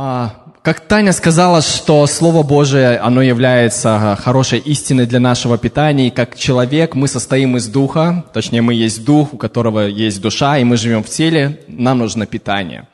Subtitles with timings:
[0.00, 0.30] А,
[0.62, 6.36] как Таня сказала, что Слово Божие, оно является хорошей истиной для нашего питания, и как
[6.36, 10.76] человек мы состоим из духа, точнее мы есть дух, у которого есть душа, и мы
[10.76, 12.86] живем в теле, нам нужно питание.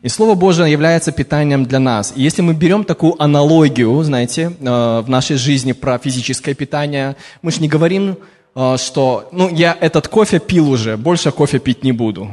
[0.00, 2.14] И Слово Божие является питанием для нас.
[2.16, 7.52] И если мы берем такую аналогию, знаете, э, в нашей жизни про физическое питание, мы
[7.52, 8.16] же не говорим,
[8.78, 12.30] что, ну, я этот кофе пил уже, больше кофе пить не буду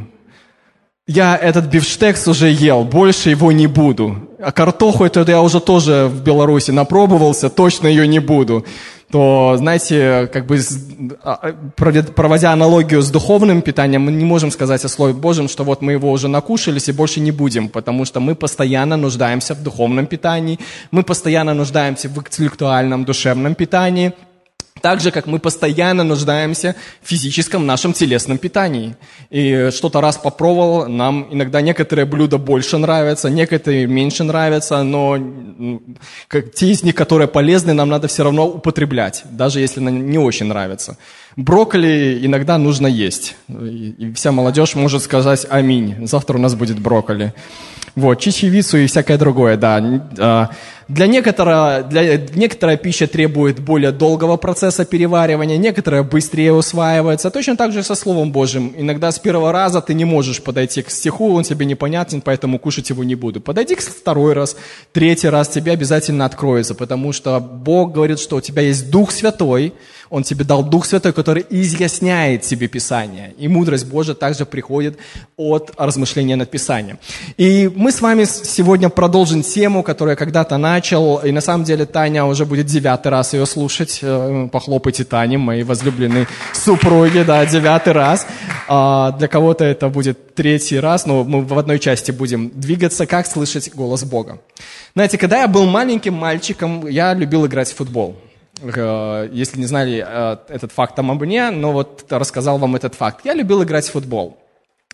[1.07, 4.29] я этот бифштекс уже ел, больше его не буду.
[4.41, 8.65] А картоху это я уже тоже в Беларуси напробовался, точно ее не буду.
[9.11, 10.59] То, знаете, как бы
[11.23, 11.53] а,
[12.15, 15.91] проводя аналогию с духовным питанием, мы не можем сказать о Слове Божьем, что вот мы
[15.91, 20.57] его уже накушались и больше не будем, потому что мы постоянно нуждаемся в духовном питании,
[20.89, 24.13] мы постоянно нуждаемся в интеллектуальном, душевном питании–
[24.83, 28.97] так же, как мы постоянно нуждаемся в физическом нашем телесном питании.
[29.29, 35.17] И что-то раз попробовал, нам иногда некоторые блюда больше нравятся, некоторые меньше нравятся, но
[36.27, 40.47] как, те из них, которые полезны, нам надо все равно употреблять, даже если не очень
[40.47, 40.97] нравятся.
[41.37, 43.37] Брокколи иногда нужно есть.
[43.47, 46.05] И вся молодежь может сказать «Аминь».
[46.07, 47.33] Завтра у нас будет брокколи.
[47.95, 50.49] Вот, чечевицу и всякое другое, да.
[50.87, 57.29] Для некоторого, для, некоторая пища требует более долгого процесса переваривания, некоторая быстрее усваивается.
[57.29, 58.73] Точно так же со Словом Божьим.
[58.77, 62.89] Иногда с первого раза ты не можешь подойти к стиху, он тебе непонятен, поэтому кушать
[62.89, 63.41] его не буду.
[63.41, 64.55] Подойди к второй раз,
[64.91, 69.73] третий раз, тебе обязательно откроется, потому что Бог говорит, что у тебя есть Дух Святой,
[70.13, 73.33] он тебе дал Дух Святой, который изъясняет тебе Писание.
[73.39, 74.97] И мудрость Божия также приходит
[75.37, 76.99] от размышления над Писанием.
[77.37, 81.17] И мы с вами сегодня продолжим тему, которую я когда-то начал.
[81.17, 83.99] И на самом деле Таня уже будет девятый раз ее слушать.
[84.01, 88.27] Э, похлопайте Тане, моей возлюбленной супруге, да, девятый раз.
[88.67, 93.27] А для кого-то это будет третий раз, но мы в одной части будем двигаться, как
[93.27, 94.39] слышать голос Бога.
[94.95, 98.15] Знаете, когда я был маленьким мальчиком, я любил играть в футбол.
[98.61, 102.95] Э, если не знали э, этот факт там обо мне, но вот рассказал вам этот
[102.95, 103.25] факт.
[103.25, 104.37] Я любил играть в футбол.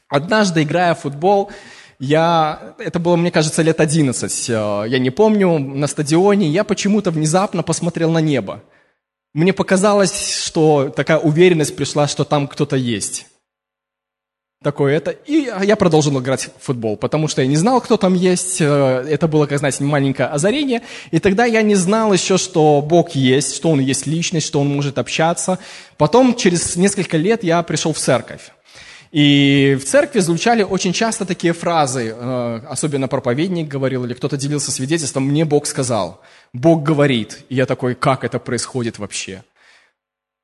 [0.09, 1.52] Однажды, играя в футбол,
[2.00, 4.54] я, это было, мне кажется, лет 11, э,
[4.88, 8.64] я не помню, на стадионе, я почему-то внезапно посмотрел на небо.
[9.34, 13.28] Мне показалось, что такая уверенность пришла, что там кто-то есть
[14.62, 15.12] такое это.
[15.12, 18.59] И я продолжил играть в футбол, потому что я не знал, кто там есть.
[18.59, 20.82] Э, это было, как знаете, маленькое озарение.
[21.12, 24.68] И тогда я не знал еще, что Бог есть, что Он есть личность, что Он
[24.68, 25.59] может общаться.
[25.98, 28.52] Потом, через несколько лет, я пришел в церковь.
[29.12, 34.72] И в церкви звучали очень часто такие фразы, э, особенно проповедник говорил, или кто-то делился
[34.72, 36.22] свидетельством, «Мне Бог сказал».
[36.53, 37.46] Бог говорит.
[37.50, 39.44] И я такой, как это происходит вообще?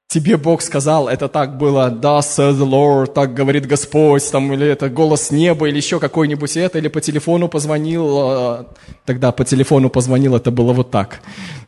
[0.07, 4.67] Тебе Бог сказал, это так было, да, says the Lord, так говорит Господь, там, или
[4.67, 8.65] это голос неба, или еще какой-нибудь это, или по телефону позвонил, а,
[9.05, 11.21] тогда по телефону позвонил, это было вот так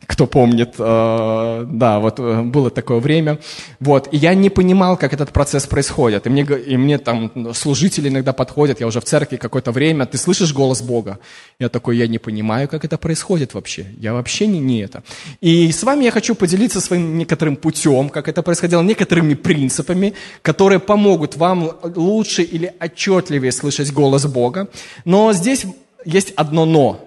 [0.08, 3.40] кто помнит, э, да, вот э, было такое время.
[3.81, 6.26] Вот, и я не понимал, как этот процесс происходит.
[6.26, 10.18] И мне, и мне там служители иногда подходят, я уже в церкви какое-то время, ты
[10.18, 11.20] слышишь голос Бога?
[11.59, 13.86] Я такой, я не понимаю, как это происходит вообще.
[14.00, 15.03] Я вообще не, не это.
[15.42, 20.80] И с вами я хочу поделиться своим некоторым путем, как это происходило, некоторыми принципами, которые
[20.80, 24.68] помогут вам лучше или отчетливее слышать голос Бога.
[25.06, 25.66] Но здесь
[26.06, 27.00] есть одно «но».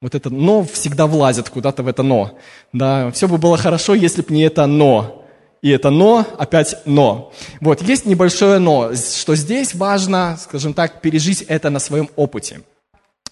[0.00, 2.38] Вот это «но» всегда влазит куда-то в это «но».
[2.72, 5.24] Да, все бы было хорошо, если бы не это «но».
[5.62, 7.32] И это «но», опять «но».
[7.60, 12.60] Вот, есть небольшое «но», что здесь важно, скажем так, пережить это на своем опыте–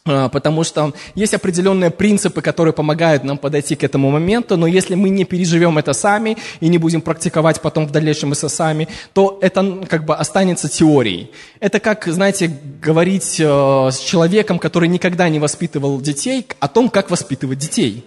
[0.05, 5.09] потому что есть определенные принципы, которые помогают нам подойти к этому моменту, но если мы
[5.09, 9.87] не переживем это сами и не будем практиковать потом в дальнейшем это сами, то это
[9.89, 11.31] как бы останется теорией.
[11.59, 17.11] Это как, знаете, говорить э, с человеком, который никогда не воспитывал детей, о том, как
[17.11, 18.05] воспитывать детей.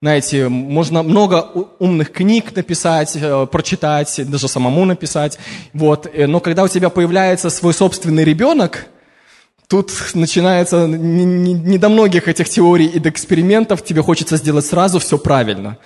[0.00, 5.40] Знаете, можно много умных книг написать, э, прочитать, даже самому написать.
[5.72, 6.06] Вот.
[6.12, 8.86] Э, но когда у тебя появляется свой собственный ребенок,
[9.72, 14.66] Тут начинается не, не, не до многих этих теорий и до экспериментов, тебе хочется сделать
[14.66, 15.78] сразу все правильно.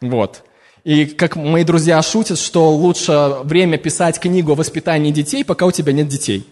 [0.00, 0.42] Вот.
[0.84, 5.70] И как мои друзья шутят, что лучше время писать книгу о воспитании детей, пока у
[5.70, 6.46] тебя нет детей.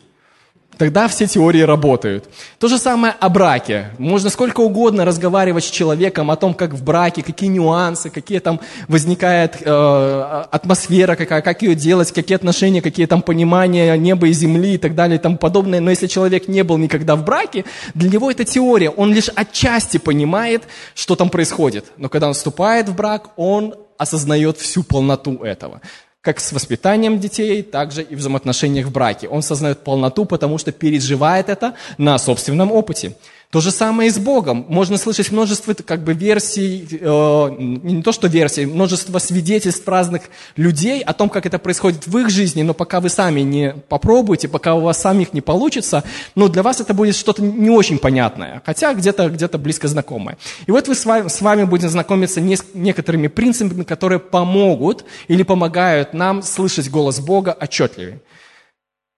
[0.79, 2.29] Тогда все теории работают.
[2.59, 3.91] То же самое о браке.
[3.99, 8.61] Можно сколько угодно разговаривать с человеком о том, как в браке, какие нюансы, какие там
[8.88, 14.75] возникает э, атмосфера, какая, как ее делать, какие отношения, какие там понимания неба и земли
[14.75, 15.81] и так далее и тому подобное.
[15.81, 18.91] Но если человек не был никогда в браке, для него это теория.
[18.91, 21.87] Он лишь отчасти понимает, что там происходит.
[21.97, 25.81] Но когда он вступает в брак, он осознает всю полноту этого
[26.25, 29.29] как с воспитанием детей, так же и в взаимоотношениях в браке.
[29.29, 33.12] Он сознает полноту, потому что переживает это на собственном опыте.
[33.50, 34.67] То же самое и с Богом.
[34.69, 40.23] Можно слышать множество как бы версий, э, не то что версий, множество свидетельств разных
[40.56, 44.49] людей о том, как это происходит в их жизни, но пока вы сами не попробуете,
[44.49, 46.02] пока у вас самих не получится,
[46.35, 50.37] ну, для вас это будет что-то не очень понятное, хотя где-то где близко знакомое.
[50.67, 55.05] И вот вы с вами, с вами будем знакомиться не с некоторыми принципами, которые помогут
[55.29, 58.20] или помогают нам слышать голос Бога отчетливее.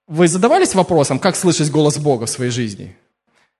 [0.08, 2.96] Вы задавались вопросом, как слышать голос Бога в своей жизни?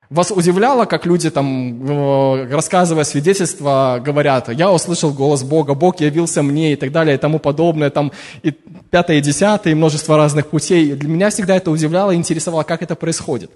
[0.08, 6.44] Вас удивляло, как люди там, э, рассказывая свидетельства, говорят, я услышал голос Бога, Бог явился
[6.44, 8.12] мне и так далее и тому подобное, там
[8.44, 8.52] и
[8.90, 10.92] пятое, и десятое, и множество разных путей.
[10.92, 13.50] Для меня всегда это удивляло и интересовало, как это происходит.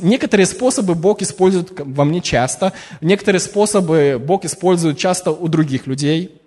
[0.00, 6.41] Некоторые способы Бог использует во мне часто, некоторые способы Бог использует часто у других людей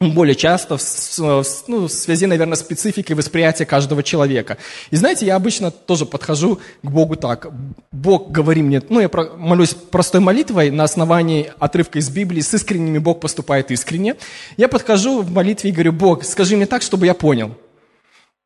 [0.00, 4.56] более часто в, в, ну, в связи, наверное, с спецификой восприятия каждого человека.
[4.90, 7.48] И знаете, я обычно тоже подхожу к Богу так.
[7.92, 12.96] Бог, говори мне, ну, я молюсь простой молитвой на основании отрывка из Библии, с искренними
[12.96, 14.16] Бог поступает искренне.
[14.56, 17.54] Я подхожу в молитве и говорю, Бог, скажи мне так, чтобы я понял.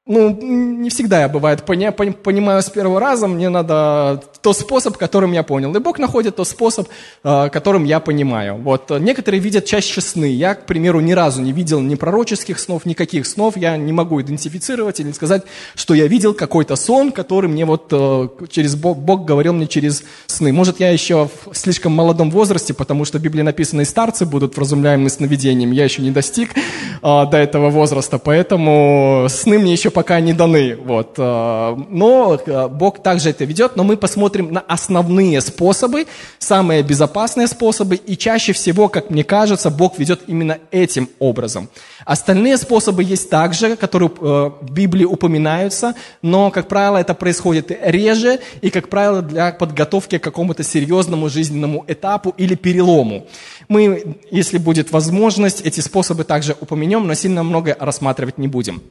[0.06, 5.32] Ну, не всегда я, бывает, поня, понимаю с первого раза, мне надо тот способ, которым
[5.32, 5.74] я понял.
[5.74, 6.88] И Бог находит тот способ,
[7.22, 8.56] э, которым я понимаю.
[8.56, 8.90] Вот.
[9.00, 10.26] Некоторые видят чаще сны.
[10.26, 13.56] Я, к примеру, ни разу не видел ни пророческих снов, никаких снов.
[13.56, 18.28] Я не могу идентифицировать или сказать, что я видел какой-то сон, который мне вот э,
[18.50, 20.52] через Бог, Бог говорил мне через сны.
[20.52, 24.54] Может, я еще в слишком молодом возрасте, потому что в Библии написано, и старцы будут
[24.58, 25.72] вразумляемы сновидением.
[25.72, 26.58] Я еще не достиг э,
[27.00, 30.76] до этого возраста, поэтому сны мне еще пока не даны.
[30.76, 31.14] Вот.
[31.16, 36.06] Э, но э, Бог также это ведет, но мы посмотрим на основные способы,
[36.38, 41.68] самые безопасные способы, и чаще всего, как мне кажется, Бог ведет именно этим образом.
[42.04, 48.40] Остальные способы есть также, которые э, в Библии упоминаются, но, как правило, это происходит реже
[48.60, 53.26] и, как правило, для подготовки к какому-то серьезному жизненному этапу или перелому.
[53.68, 58.82] Мы, если будет возможность, эти способы также упомянем, но сильно много рассматривать не будем.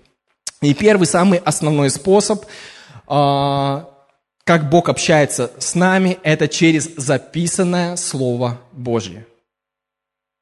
[0.69, 2.45] И первый, самый основной способ,
[3.07, 3.89] а,
[4.43, 9.25] как Бог общается с нами, это через записанное Слово Божье.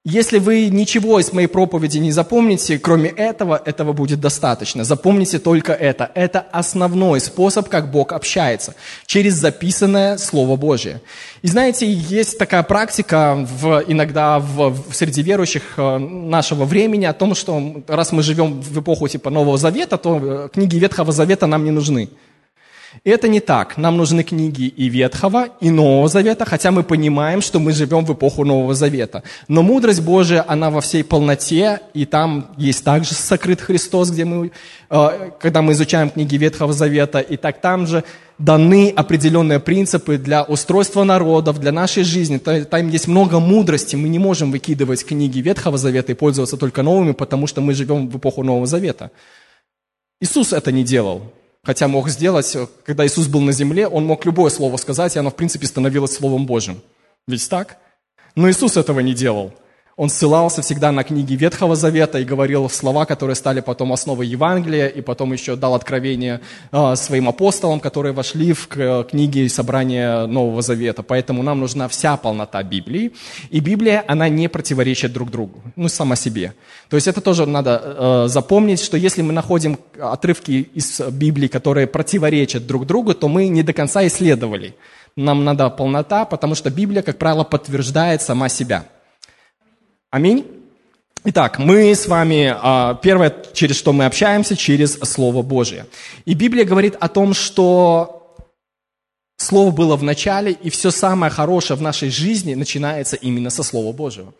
[0.03, 4.83] Если вы ничего из моей проповеди не запомните, кроме этого, этого будет достаточно.
[4.83, 6.09] Запомните только это.
[6.15, 8.73] Это основной способ, как Бог общается,
[9.05, 11.01] через записанное Слово Божье.
[11.43, 17.13] И знаете, есть такая практика в, иногда в, в, среди верующих э, нашего времени о
[17.13, 21.45] том, что раз мы живем в эпоху типа Нового Завета, то э, книги Ветхого Завета
[21.45, 22.09] нам не нужны.
[23.03, 23.77] Это не так.
[23.77, 28.13] Нам нужны книги и Ветхого, и Нового Завета, хотя мы понимаем, что мы живем в
[28.13, 29.23] эпоху Нового Завета.
[29.47, 34.51] Но мудрость Божия, она во всей полноте, и там есть также сокрыт Христос, где мы,
[34.89, 38.03] э, когда мы изучаем книги Ветхого Завета, и так там же
[38.37, 42.39] даны определенные принципы для устройства народов, для нашей жизни.
[42.39, 43.95] Там есть много мудрости.
[43.95, 48.09] Мы не можем выкидывать книги Ветхого Завета и пользоваться только новыми, потому что мы живем
[48.09, 49.11] в эпоху Нового Завета.
[50.19, 51.21] Иисус это не делал.
[51.63, 55.29] Хотя мог сделать, когда Иисус был на земле, он мог любое слово сказать, и оно,
[55.29, 56.81] в принципе, становилось Словом Божьим.
[57.27, 57.77] Ведь так?
[58.35, 59.53] Но Иисус этого не делал.
[60.01, 64.87] Он ссылался всегда на книги Ветхого Завета и говорил слова, которые стали потом основой Евангелия,
[64.87, 68.67] и потом еще дал откровение э, своим апостолам, которые вошли в
[69.11, 71.03] книги собрания Нового Завета.
[71.03, 73.11] Поэтому нам нужна вся полнота Библии.
[73.51, 76.55] И Библия, она не противоречит друг другу, ну, сама себе.
[76.89, 81.85] То есть это тоже надо э, запомнить, что если мы находим отрывки из Библии, которые
[81.85, 84.73] противоречат друг другу, то мы не до конца исследовали.
[85.15, 88.85] Нам надо полнота, потому что Библия, как правило, подтверждает сама себя.
[90.11, 90.45] Аминь.
[91.23, 95.85] Итак, мы с вами, а, первое, через что мы общаемся, через Слово Божие.
[96.25, 98.35] И Библия говорит о том, что
[99.37, 103.93] Слово было в начале, и все самое хорошее в нашей жизни начинается именно со Слова
[103.93, 104.33] Божьего.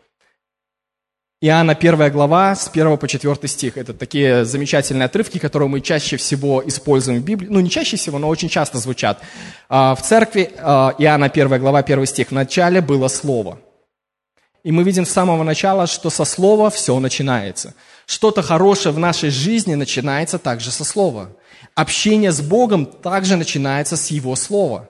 [1.40, 3.78] Иоанна 1 глава, с 1 по 4 стих.
[3.78, 7.48] Это такие замечательные отрывки, которые мы чаще всего используем в Библии.
[7.50, 9.22] Ну, не чаще всего, но очень часто звучат.
[9.70, 12.28] А, в церкви а, Иоанна 1 глава, 1 стих.
[12.28, 13.58] В начале было Слово.
[14.64, 17.74] И мы видим с самого начала, что со слова все начинается.
[18.06, 21.30] Что-то хорошее в нашей жизни начинается также со слова.
[21.74, 24.88] Общение с Богом также начинается с Его слова.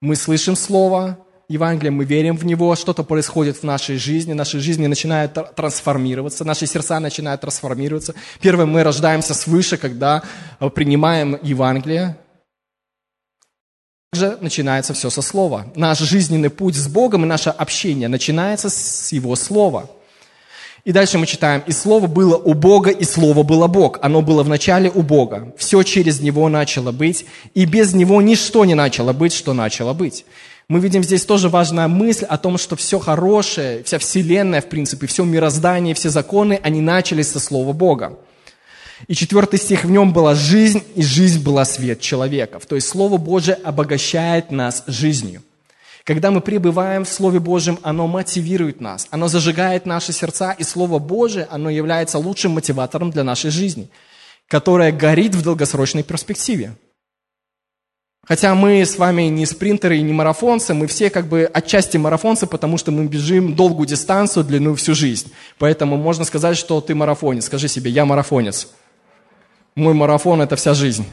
[0.00, 4.86] Мы слышим Слово, Евангелие, мы верим в него, что-то происходит в нашей жизни, наши жизни
[4.88, 8.14] начинают трансформироваться, наши сердца начинают трансформироваться.
[8.40, 10.22] Первое, мы рождаемся свыше, когда
[10.74, 12.18] принимаем Евангелие,
[14.16, 15.66] же начинается все со слова.
[15.76, 19.88] Наш жизненный путь с Богом и наше общение начинается с Его слова.
[20.84, 23.98] И дальше мы читаем, «И Слово было у Бога, и Слово было Бог.
[24.02, 25.52] Оно было в начале у Бога.
[25.56, 30.24] Все через Него начало быть, и без Него ничто не начало быть, что начало быть».
[30.68, 35.06] Мы видим здесь тоже важная мысль о том, что все хорошее, вся вселенная, в принципе,
[35.06, 38.18] все мироздание, все законы, они начались со Слова Бога.
[39.08, 42.66] И четвертый стих, в нем была жизнь, и жизнь была свет человеков.
[42.66, 45.42] То есть Слово Божие обогащает нас жизнью.
[46.04, 50.98] Когда мы пребываем в Слове Божьем, оно мотивирует нас, оно зажигает наши сердца, и Слово
[51.00, 53.90] Божие, оно является лучшим мотиватором для нашей жизни,
[54.46, 56.76] которая горит в долгосрочной перспективе.
[58.24, 62.46] Хотя мы с вами не спринтеры и не марафонцы, мы все как бы отчасти марафонцы,
[62.46, 65.32] потому что мы бежим долгую дистанцию, длину всю жизнь.
[65.58, 67.46] Поэтому можно сказать, что ты марафонец.
[67.46, 68.68] Скажи себе, я марафонец.
[69.76, 71.04] Мой марафон– это вся жизнь.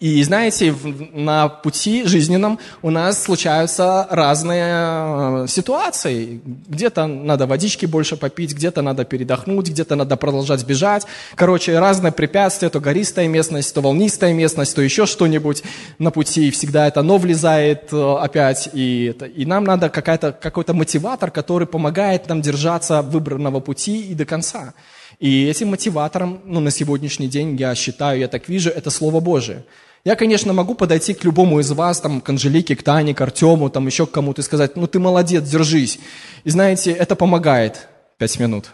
[0.00, 0.74] И знаете,
[1.12, 6.40] на пути жизненном у нас случаются разные э, ситуации.
[6.68, 11.04] Где-то надо водички больше попить, где-то надо передохнуть, где-то надо продолжать бежать.
[11.34, 15.64] Короче, разные препятствия, то гористая местность, то волнистая местность, то еще что-нибудь
[15.98, 16.50] на пути.
[16.52, 18.70] Всегда это оно влезает э, опять.
[18.72, 24.74] И, и нам надо какой-то мотиватор, который помогает нам держаться выбранного пути и до конца.
[25.20, 29.64] И этим мотиватором, ну, на сегодняшний день, я считаю, я так вижу, это Слово Божие.
[30.04, 33.68] Я, конечно, могу подойти к любому из вас, там, к Анжелике, к Тане, к Артему,
[33.68, 35.98] там, еще к кому-то и сказать, ну, ты молодец, держись.
[36.44, 38.70] И знаете, это помогает пять минут.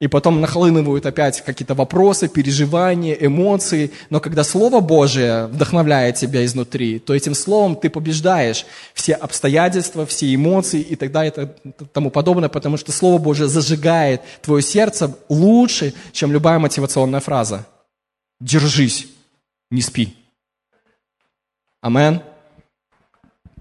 [0.00, 3.92] И потом нахлынывают опять какие-то вопросы, переживания, эмоции.
[4.10, 10.34] Но когда Слово Божие вдохновляет тебя изнутри, то этим Словом ты побеждаешь все обстоятельства, все
[10.34, 11.32] эмоции и так далее
[11.64, 17.66] и тому подобное, потому что Слово Божие зажигает твое сердце лучше, чем любая мотивационная фраза.
[18.40, 19.06] Держись,
[19.70, 20.16] не спи.
[21.80, 22.20] Амен.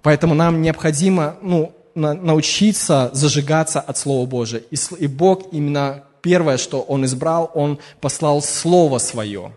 [0.02, 4.62] Поэтому нам необходимо ну, на, научиться зажигаться от Слова Божия.
[4.72, 9.51] И, и Бог именно первое, что Он избрал, Он послал Слово Свое,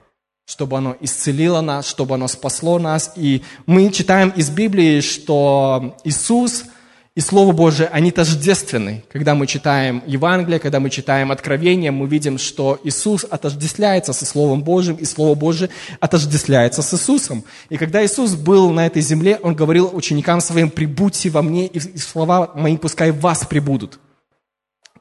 [0.45, 3.13] чтобы оно исцелило нас, чтобы оно спасло нас.
[3.17, 6.65] И мы читаем из Библии, что Иисус–
[7.17, 9.03] и Слово Божие, они тождественны.
[9.11, 14.63] Когда мы читаем Евангелие, когда мы читаем Откровение, мы видим, что Иисус отождествляется со Словом
[14.63, 17.45] Божьим, и Слово Божие отождествляется с Иисусом.
[17.71, 21.99] И когда Иисус был на этой земле, Он говорил ученикам своим, «Прибудьте во мне, и
[21.99, 23.99] слова мои пускай в вас прибудут».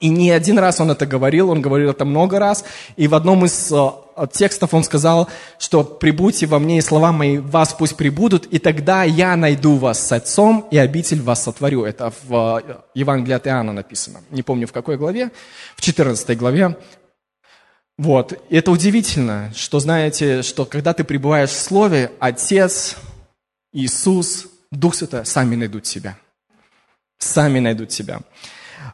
[0.06, 2.64] И не один раз он это говорил, он говорил это много раз.
[2.96, 7.40] И в одном из э, текстов он сказал, что «прибудьте во мне, и слова мои
[7.40, 11.86] вас пусть прибудут, и тогда я найду вас с Отцом, и обитель вас сотворю».
[11.86, 14.22] Это в э, Евангелии от Иоанна написано.
[14.30, 15.32] Не помню в какой главе,
[15.76, 16.78] в 14 главе.
[17.98, 18.34] Вот.
[18.50, 22.96] И это удивительно, что знаете, что когда ты пребываешь в Слове, Отец,
[23.74, 26.16] Иисус, Дух Святой сами найдут себя.
[27.18, 28.20] Сами найдут себя.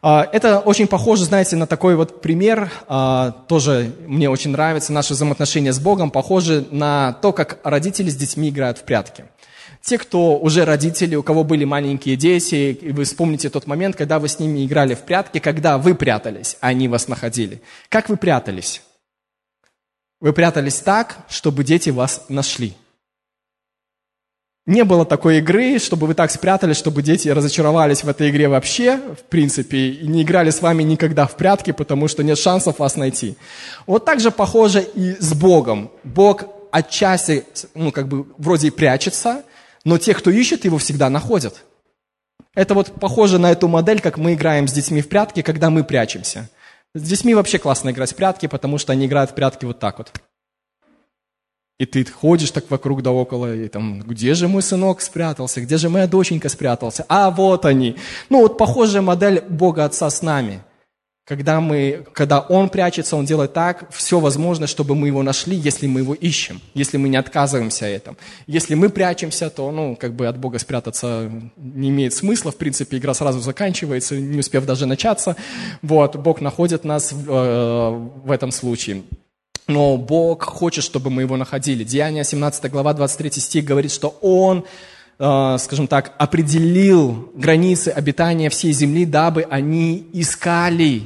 [0.01, 5.13] А, это очень похоже, знаете, на такой вот пример, а, тоже мне очень нравится, наши
[5.13, 9.25] взаимоотношения с Богом похожи на то, как родители с детьми играют в прятки.
[9.81, 14.19] Те, кто уже родители, у кого были маленькие дети, и вы вспомните тот момент, когда
[14.19, 17.61] вы с ними играли в прятки, когда вы прятались, а они вас находили.
[17.89, 18.81] Как вы прятались?
[20.19, 22.75] Вы прятались так, чтобы дети вас нашли.
[24.71, 29.01] Не было такой игры, чтобы вы так спрятались, чтобы дети разочаровались в этой игре вообще,
[29.19, 32.95] в принципе, и не играли с вами никогда в прятки, потому что нет шансов вас
[32.95, 33.35] найти.
[33.85, 35.91] Вот так же похоже и с Богом.
[36.05, 37.43] Бог отчасти,
[37.75, 39.43] ну, как бы, вроде и прячется,
[39.83, 41.65] но те, кто ищет его, всегда находят.
[42.55, 45.83] Это вот похоже на эту модель, как мы играем с детьми в прятки, когда мы
[45.83, 46.49] прячемся.
[46.95, 49.97] С детьми вообще классно играть в прятки, потому что они играют в прятки вот так
[49.97, 50.13] вот.
[51.81, 55.77] И ты ходишь так вокруг да около, и там, где же мой сынок спрятался, где
[55.77, 57.07] же моя доченька спрятался?
[57.09, 57.95] А вот они.
[58.29, 60.61] Ну вот похожая модель Бога Отца с нами.
[61.25, 65.87] Когда, мы, когда Он прячется, Он делает так, все возможно, чтобы мы Его нашли, если
[65.87, 68.15] мы Его ищем, если мы не отказываемся этом.
[68.45, 72.97] Если мы прячемся, то, ну, как бы от Бога спрятаться не имеет смысла, в принципе,
[72.97, 75.35] игра сразу заканчивается, не успев даже начаться.
[75.81, 77.89] Вот, Бог находит нас в, э,
[78.23, 79.01] в этом случае
[79.71, 81.83] но Бог хочет, чтобы мы его находили.
[81.83, 84.65] Деяние 17 глава 23 стих говорит, что Он,
[85.19, 91.03] э, скажем так, определил границы обитания всей земли, дабы они искали,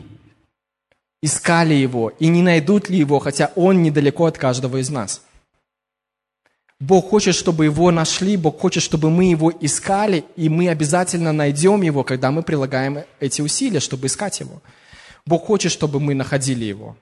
[1.21, 5.21] искали Его, и не найдут ли Его, хотя Он недалеко от каждого из нас.
[6.79, 11.81] Бог хочет, чтобы Его нашли, Бог хочет, чтобы мы Его искали, и мы обязательно найдем
[11.81, 14.61] Его, когда мы прилагаем эти усилия, чтобы искать Его.
[15.25, 16.97] Бог хочет, чтобы мы находили Его.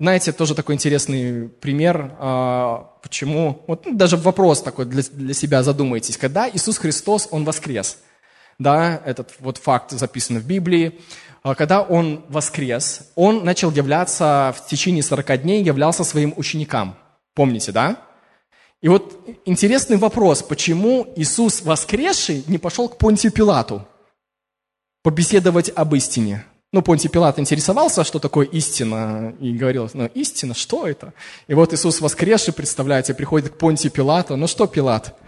[0.00, 5.62] Знаете, тоже такой интересный пример, а, почему, вот ну, даже вопрос такой для, для себя
[5.62, 7.98] задумайтесь, когда Иисус Христос, Он воскрес,
[8.58, 10.98] да, этот вот факт записан в Библии,
[11.42, 16.96] а, когда Он воскрес, Он начал являться в течение 40 дней, являлся своим ученикам,
[17.34, 17.98] помните, да?
[18.80, 23.86] И вот интересный вопрос, почему Иисус воскресший не пошел к Понтию Пилату
[25.02, 26.46] побеседовать об истине?
[26.72, 31.12] Ну, Понтий Пилат интересовался, что такое истина, и говорил, ну, истина, что это?
[31.48, 34.36] И вот Иисус воскресший, представляете, приходит к Понтию Пилату.
[34.36, 35.18] Ну что, Пилат,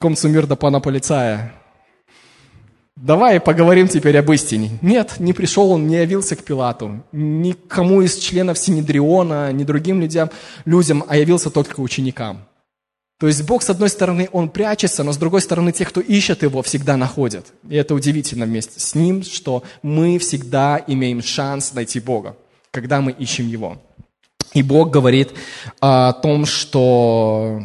[0.00, 1.54] комцу мир да пана полицая,
[2.96, 4.76] давай поговорим теперь об истине.
[4.82, 10.30] Нет, не пришел он, не явился к Пилату, никому из членов Синедриона, ни другим людям,
[10.64, 12.44] людям, а явился только ученикам.
[13.20, 16.42] То есть Бог, с одной стороны, Он прячется, но с другой стороны, те, кто ищет
[16.42, 17.52] Его, всегда находят.
[17.68, 22.34] И это удивительно вместе с Ним, что мы всегда имеем шанс найти Бога,
[22.70, 23.76] когда мы ищем Его.
[24.54, 25.34] И Бог говорит
[25.80, 27.62] о том, что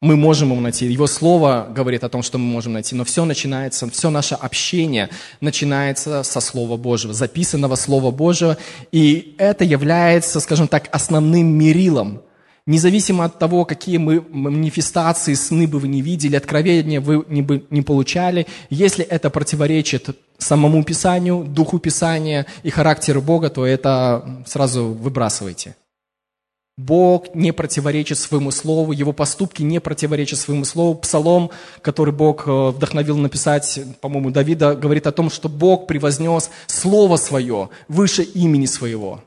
[0.00, 0.86] мы можем его найти.
[0.86, 2.94] Его слово говорит о том, что мы можем найти.
[2.94, 8.56] Но все начинается, все наше общение начинается со Слова Божьего, записанного Слова Божьего.
[8.90, 12.22] И это является, скажем так, основным мерилом
[12.68, 17.64] Независимо от того, какие мы манифестации, сны бы вы не видели, откровения вы не, бы,
[17.70, 24.84] не получали, если это противоречит самому Писанию, Духу Писания и характеру Бога, то это сразу
[24.84, 25.76] выбрасывайте.
[26.76, 30.94] Бог не противоречит своему слову, его поступки не противоречат своему слову.
[30.94, 37.16] Псалом, который Бог э, вдохновил написать, по-моему, Давида, говорит о том, что Бог превознес слово
[37.16, 39.22] свое выше имени своего.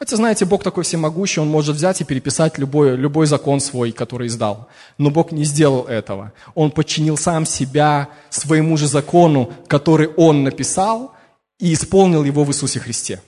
[0.00, 4.28] Хотя, знаете, Бог такой всемогущий, Он может взять и переписать любой, любой закон свой, который
[4.28, 4.68] издал.
[4.96, 6.32] Но Бог не сделал этого.
[6.54, 11.12] Он подчинил сам себя своему же закону, который Он написал,
[11.58, 13.20] и исполнил его в Иисусе Христе.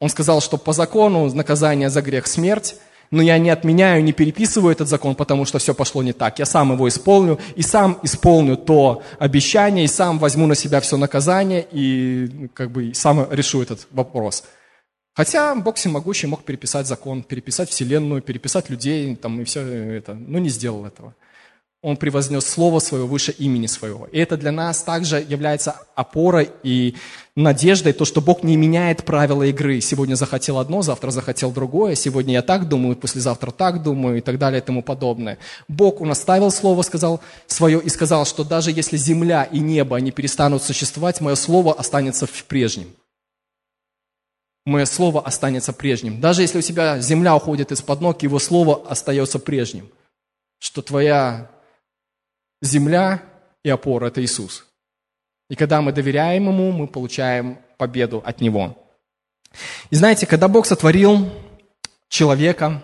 [0.00, 2.74] Он сказал, что по закону наказание за грех– смерть,
[3.12, 6.40] но я не отменяю, не переписываю этот закон, потому что все пошло не так.
[6.40, 10.96] Я сам его исполню, и сам исполню то обещание, и сам возьму на себя все
[10.96, 14.42] наказание, и как бы сам решу этот вопрос–
[15.14, 20.40] Хотя Бог всемогущий мог переписать закон, переписать Вселенную, переписать людей там, и все это, но
[20.40, 21.14] не сделал этого.
[21.82, 24.06] Он превознес Слово Свое выше имени Своего.
[24.06, 26.96] И это для нас также является опорой и
[27.36, 29.80] надеждой, то, что Бог не меняет правила игры.
[29.82, 34.38] Сегодня захотел одно, завтра захотел другое, сегодня я так думаю, послезавтра так думаю и так
[34.38, 35.38] далее и тому подобное.
[35.68, 40.10] Бог, Он оставил Слово, сказал свое и сказал, что даже если земля и небо, они
[40.10, 42.88] перестанут существовать, мое Слово останется в прежнем
[44.64, 46.20] мое слово останется прежним.
[46.20, 49.90] Даже если у тебя земля уходит из-под ног, его слово остается прежним.
[50.58, 51.50] Что твоя
[52.62, 53.22] земля
[53.62, 54.64] и опора– это Иисус.
[55.50, 58.76] И когда мы доверяем Ему, мы получаем победу от Него.
[59.90, 61.30] И знаете, когда Бог сотворил
[62.08, 62.82] человека,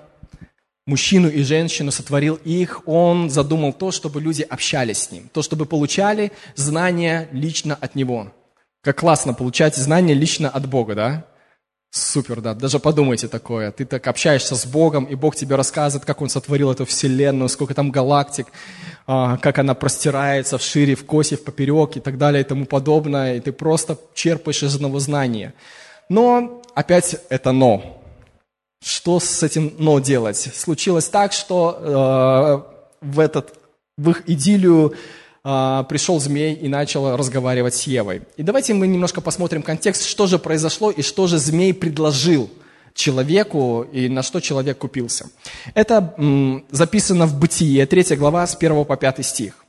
[0.87, 5.65] мужчину и женщину, сотворил их, Он задумал то, чтобы люди общались с Ним, то, чтобы
[5.65, 8.33] получали знания лично от Него.
[8.83, 11.27] Как классно получать знания лично от Бога, да?
[11.91, 12.55] Супер, да.
[12.55, 13.73] Даже подумайте такое.
[13.73, 17.75] Ты так общаешься с Богом, и Бог тебе рассказывает, как Он сотворил эту вселенную, сколько
[17.75, 18.47] там галактик,
[19.09, 22.65] а, как она простирается в шире, в косе, в поперек и так далее и тому
[22.65, 23.37] подобное.
[23.37, 25.53] И ты просто черпаешь из одного знания.
[26.09, 28.01] Но опять это но.
[28.83, 30.37] Что с этим но делать?
[30.37, 32.65] Случилось так, что
[33.03, 33.59] э, в, этот,
[33.97, 34.95] в их идиллию
[35.43, 38.23] а, пришел змей и начал разговаривать с Евой.
[38.37, 42.51] И давайте мы немножко посмотрим контекст, что же произошло и что же змей предложил
[42.95, 45.31] человеку и на что человек купился.
[45.75, 46.15] Это
[46.71, 49.65] записано в Бытие, 3 глава, с 1 по 5 стих.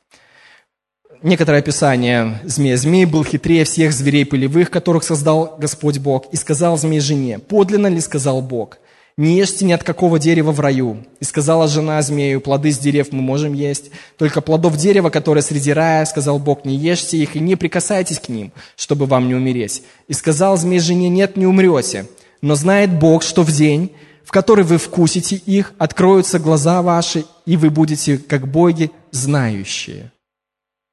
[1.21, 2.77] Некоторое описание змея.
[2.77, 7.87] Змей был хитрее всех зверей полевых, которых создал Господь Бог, и сказал змей жене, подлинно
[7.87, 8.77] ли сказал Бог–
[9.17, 11.05] не ешьте ни от какого дерева в раю.
[11.19, 15.73] И сказала жена змею, плоды с дерев мы можем есть, только плодов дерева, которое среди
[15.73, 19.83] рая, сказал Бог, не ешьте их и не прикасайтесь к ним, чтобы вам не умереть.
[20.07, 22.07] И сказал змей жене, нет, не умрете,
[22.41, 23.91] но знает Бог, что в день,
[24.23, 30.11] в который вы вкусите их, откроются глаза ваши, и вы будете, как боги, знающие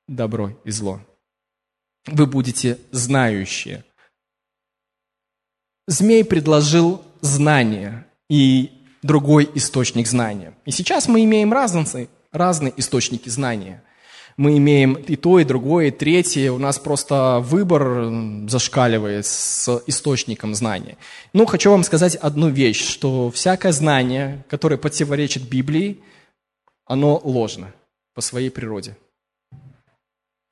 [0.09, 1.01] добро и зло.
[2.07, 3.85] Вы будете знающие.
[5.87, 8.71] Змей предложил знание, и
[9.03, 10.55] другой источник знания.
[10.65, 13.83] И сейчас мы имеем разные, разные источники знания.
[14.37, 16.53] Мы имеем и то, и другое, и третье.
[16.53, 20.97] У нас просто выбор зашкаливает с источником знания.
[21.33, 26.01] Но хочу вам сказать одну вещь, что всякое знание, которое противоречит Библии,
[26.87, 27.73] оно ложно
[28.15, 28.97] по своей природе.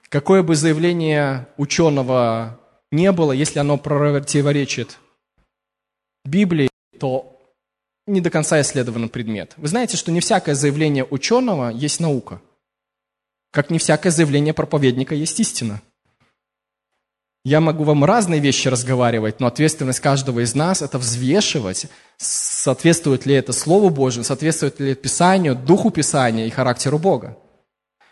[0.09, 2.61] Какое бы заявление ученого
[2.91, 4.99] не было, если оно противоречит
[6.25, 7.36] Библии, то
[8.07, 9.55] не до конца исследован предмет.
[9.57, 12.41] Вы знаете, что не всякое заявление ученого есть наука.
[13.51, 15.81] Как не всякое заявление проповедника есть истина.
[17.45, 23.35] Я могу вам разные вещи разговаривать, но ответственность каждого из нас– это взвешивать, соответствует ли
[23.35, 27.39] это Слову Божьему, соответствует ли Писанию, Духу Писания и характеру Бога.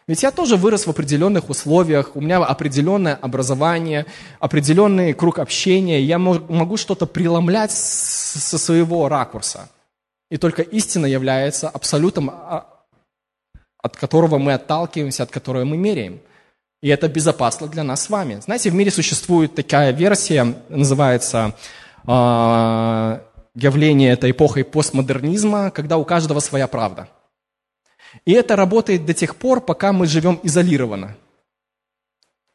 [0.06, 4.06] Ведь я тоже вырос в определенных условиях, у меня определенное образование,
[4.38, 9.68] определенный круг общения, я могу что-то преломлять со своего ракурса.
[10.34, 12.66] И только истина является абсолютом, а,
[13.78, 16.20] от которого мы отталкиваемся, от которого мы меряем.
[16.82, 18.40] И это безопасно для нас с вами.
[18.40, 21.54] Знаете, в мире существует такая версия, называется
[22.06, 23.20] э,
[23.54, 27.08] явление этой эпохой постмодернизма, когда у каждого своя правда–
[28.24, 31.16] и это работает до тех пор, пока мы живем изолированно.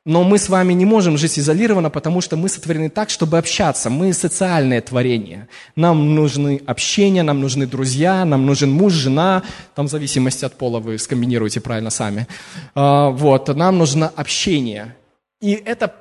[0.05, 3.89] Но мы с вами не можем жить изолированно, потому что мы сотворены так, чтобы общаться.
[3.89, 5.49] Мы социальное творение.
[5.75, 9.43] Нам нужны общения, нам нужны друзья, нам нужен муж, жена.
[9.75, 12.27] Там в зависимости от пола вы скомбинируете правильно сами.
[12.75, 14.95] А, вот, нам нужно общение.
[15.41, 15.93] И эта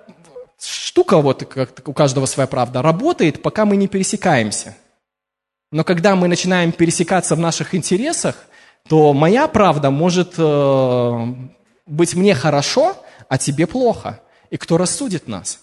[0.60, 4.76] штука, вот как у каждого своя правда, работает, пока мы не пересекаемся.
[5.70, 8.36] Но когда мы начинаем пересекаться в наших интересах,
[8.88, 11.26] то моя правда может э,
[11.86, 12.96] быть мне хорошо,
[13.28, 14.20] а тебе плохо.
[14.50, 15.60] И кто рассудит нас?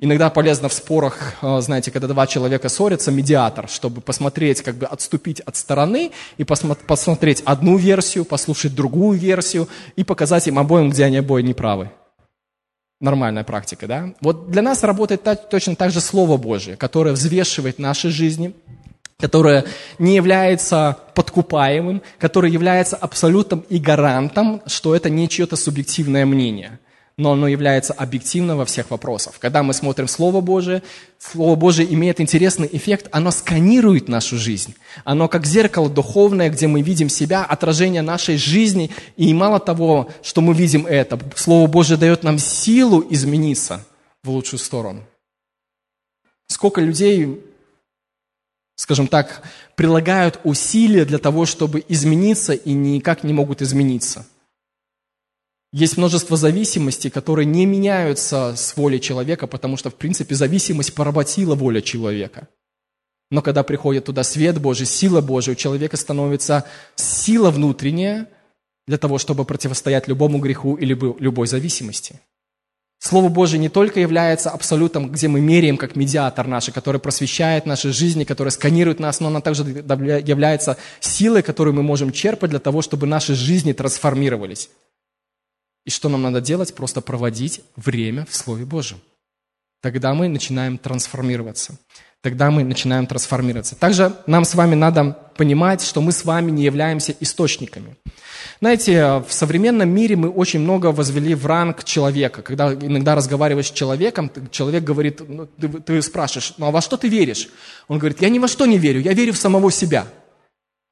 [0.00, 4.86] Иногда полезно в спорах, э, знаете, когда два человека ссорятся, медиатор, чтобы посмотреть, как бы
[4.86, 11.04] отступить от стороны и посмотреть одну версию, послушать другую версию и показать им обоим, где
[11.04, 11.90] они обои неправы.
[13.00, 14.14] Нормальная практика, да?
[14.20, 18.54] Вот для нас работает точно так же Слово Божье, которое взвешивает наши жизни,
[19.20, 19.64] которое
[19.98, 26.78] не является подкупаемым, которое является абсолютом и гарантом, что это не чье-то субъективное мнение,
[27.16, 29.40] но оно является объективным во всех вопросах.
[29.40, 30.84] Когда мы смотрим Слово Божие,
[31.18, 34.76] Слово Божие имеет интересный эффект, оно сканирует нашу жизнь.
[35.02, 40.42] Оно как зеркало духовное, где мы видим себя, отражение нашей жизни, и мало того, что
[40.42, 43.84] мы видим это, Слово Божие дает нам силу измениться
[44.22, 45.02] в лучшую сторону.
[46.46, 47.40] Сколько людей
[48.78, 49.42] скажем так,
[49.74, 54.24] прилагают усилия для того, чтобы измениться и никак не могут измениться.
[55.72, 61.56] Есть множество зависимостей, которые не меняются с волей человека, потому что, в принципе, зависимость поработила
[61.56, 62.48] воля человека.
[63.30, 66.64] Но когда приходит туда свет Божий, сила Божия, у человека становится
[66.94, 68.28] сила внутренняя
[68.86, 72.20] для того, чтобы противостоять любому греху или любой зависимости.
[72.98, 77.92] Слово Божие не только является абсолютом, где мы меряем как медиатор наш, который просвещает наши
[77.92, 82.82] жизни, который сканирует нас, но оно также является силой, которую мы можем черпать для того,
[82.82, 84.68] чтобы наши жизни трансформировались.
[85.84, 86.74] И что нам надо делать?
[86.74, 89.00] Просто проводить время в Слове Божьем.
[89.80, 91.78] Тогда мы начинаем трансформироваться
[92.22, 93.76] тогда мы начинаем трансформироваться.
[93.76, 97.96] Также нам с вами надо понимать, что мы с вами не являемся источниками.
[98.60, 102.42] Знаете, в современном мире мы очень много возвели в ранг человека.
[102.42, 106.96] Когда иногда разговариваешь с человеком, человек говорит, ну, ты, ты спрашиваешь, ну а во что
[106.96, 107.48] ты веришь?
[107.86, 110.06] Он говорит, я ни во что не верю, я верю в самого себя.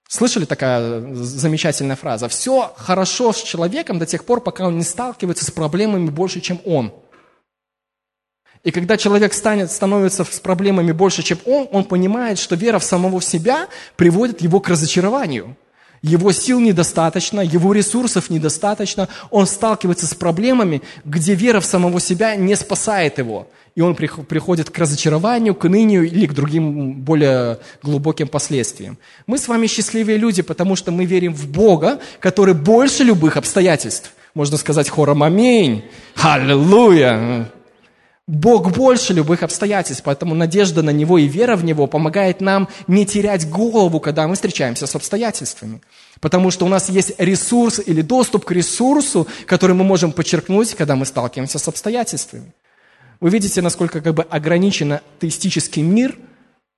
[0.08, 2.28] Слышали такая замечательная фраза?
[2.28, 6.60] Все хорошо с человеком до тех пор, пока он не сталкивается с проблемами больше, чем
[6.64, 6.92] он.
[8.66, 12.82] И когда человек станет, становится с проблемами больше, чем он, он понимает, что вера в
[12.82, 15.56] самого себя приводит его к разочарованию.
[16.02, 22.34] Его сил недостаточно, его ресурсов недостаточно, он сталкивается с проблемами, где вера в самого себя
[22.34, 23.46] не спасает его.
[23.76, 28.98] И он приходит к разочарованию, к нынию или к другим более глубоким последствиям.
[29.28, 34.10] Мы с вами счастливые люди, потому что мы верим в Бога, который больше любых обстоятельств.
[34.34, 35.84] Можно сказать хором «Аминь»,
[36.16, 37.52] «Аллилуйя».
[38.28, 43.06] Бог больше любых обстоятельств, поэтому надежда на Него и вера в Него помогает нам не
[43.06, 45.80] терять голову, когда мы встречаемся с обстоятельствами.
[46.20, 50.96] Потому что у нас есть ресурс или доступ к ресурсу, который мы можем подчеркнуть, когда
[50.96, 52.52] мы сталкиваемся с обстоятельствами.
[53.20, 56.18] Вы видите, насколько как бы ограничен теистический мир,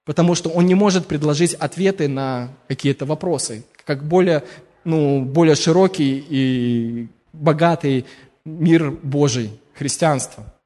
[0.04, 3.64] потому что он не может предложить ответы на какие-то вопросы.
[3.86, 4.44] Как более,
[4.84, 8.04] ну, более широкий и богатый
[8.44, 10.44] мир Божий, христианство–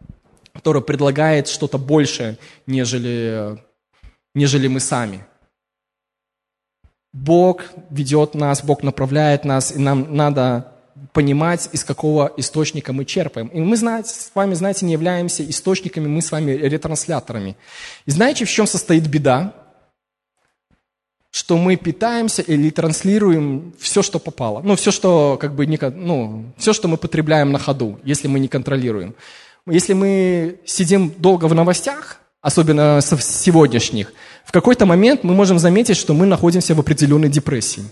[0.52, 3.58] которая предлагает что-то большее, нежели,
[4.34, 5.24] нежели мы сами.
[7.12, 10.72] Бог ведет нас, Бог направляет нас, и нам надо
[11.12, 13.48] понимать, из какого источника мы черпаем.
[13.48, 17.56] И мы знаете, с вами, знаете, не являемся источниками, мы с вами ретрансляторами.
[18.06, 19.54] И знаете, в чем состоит беда?
[21.30, 24.60] Что мы питаемся или транслируем все, что попало.
[24.62, 28.48] Ну, все, что, как бы, ну, все, что мы потребляем на ходу, если мы не
[28.48, 29.14] контролируем.
[29.66, 34.12] Если мы сидим долго в новостях, особенно сегодняшних,
[34.44, 37.84] в какой-то момент мы можем заметить, что мы находимся в определенной депрессии.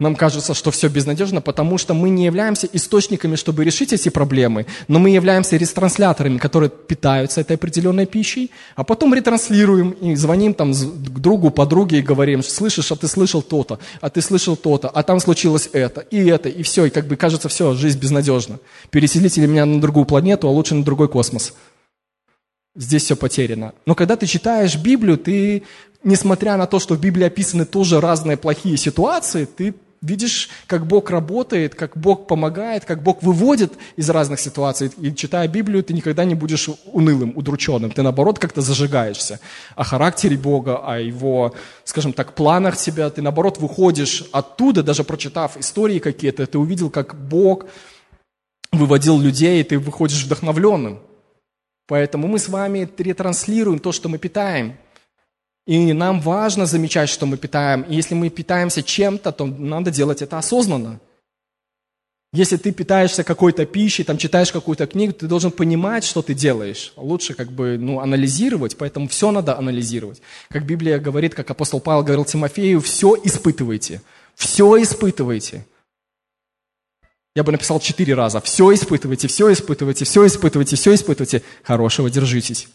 [0.00, 4.64] Нам кажется, что все безнадежно, потому что мы не являемся источниками, чтобы решить эти проблемы,
[4.88, 10.72] но мы являемся ретрансляторами, которые питаются этой определенной пищей, а потом ретранслируем и звоним там
[10.72, 15.02] к другу, подруге и говорим, слышишь, а ты слышал то-то, а ты слышал то-то, а
[15.02, 18.58] там случилось это, и это, и все, и как бы кажется, все, жизнь безнадежна.
[18.88, 21.52] Переселите меня на другую планету, а лучше на другой космос.
[22.74, 23.74] Здесь все потеряно.
[23.84, 25.64] Но когда ты читаешь Библию, ты,
[26.04, 31.10] несмотря на то, что в Библии описаны тоже разные плохие ситуации, ты видишь, как Бог
[31.10, 34.90] работает, как Бог помогает, как Бог выводит из разных ситуаций.
[34.98, 37.90] И читая Библию, ты никогда не будешь унылым, удрученным.
[37.90, 39.40] Ты, наоборот, как-то зажигаешься
[39.76, 43.10] о характере Бога, о Его, скажем так, планах тебя.
[43.10, 47.66] Ты, наоборот, выходишь оттуда, даже прочитав истории какие-то, ты увидел, как Бог
[48.72, 51.00] выводил людей, и ты выходишь вдохновленным.
[51.86, 54.76] Поэтому мы с вами ретранслируем то, что мы питаем–
[55.66, 57.82] и нам важно замечать, что мы питаем.
[57.82, 61.00] И если мы питаемся чем-то, то надо делать это осознанно.
[62.32, 66.92] Если ты питаешься какой-то пищей, там читаешь какую-то книгу, ты должен понимать, что ты делаешь.
[66.96, 70.22] Лучше как бы ну, анализировать, поэтому все надо анализировать.
[70.48, 74.00] Как Библия говорит, как апостол Павел говорил Тимофею, все испытывайте.
[74.36, 75.66] Все испытывайте.
[77.34, 78.40] Я бы написал четыре раза.
[78.40, 81.42] Все испытывайте, все испытывайте, все испытывайте, все испытывайте.
[81.64, 82.68] Хорошего держитесь.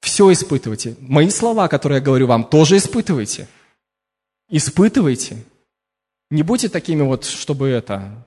[0.00, 0.96] Все испытывайте.
[1.00, 3.48] Мои слова, которые я говорю вам, тоже испытывайте.
[4.48, 5.44] Испытывайте.
[6.30, 8.26] Не будьте такими вот, чтобы это...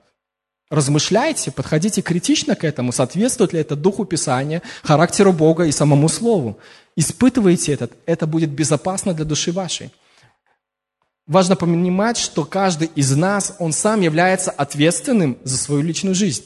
[0.70, 6.58] Размышляйте, подходите критично к этому, соответствует ли это Духу Писания, характеру Бога и самому Слову.
[6.96, 9.90] Испытывайте это, это будет безопасно для души вашей.
[11.26, 16.44] Важно понимать, что каждый из нас, он сам является ответственным за свою личную жизнь.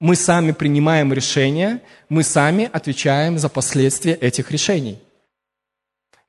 [0.00, 4.98] Мы сами принимаем решения, мы сами отвечаем за последствия этих решений.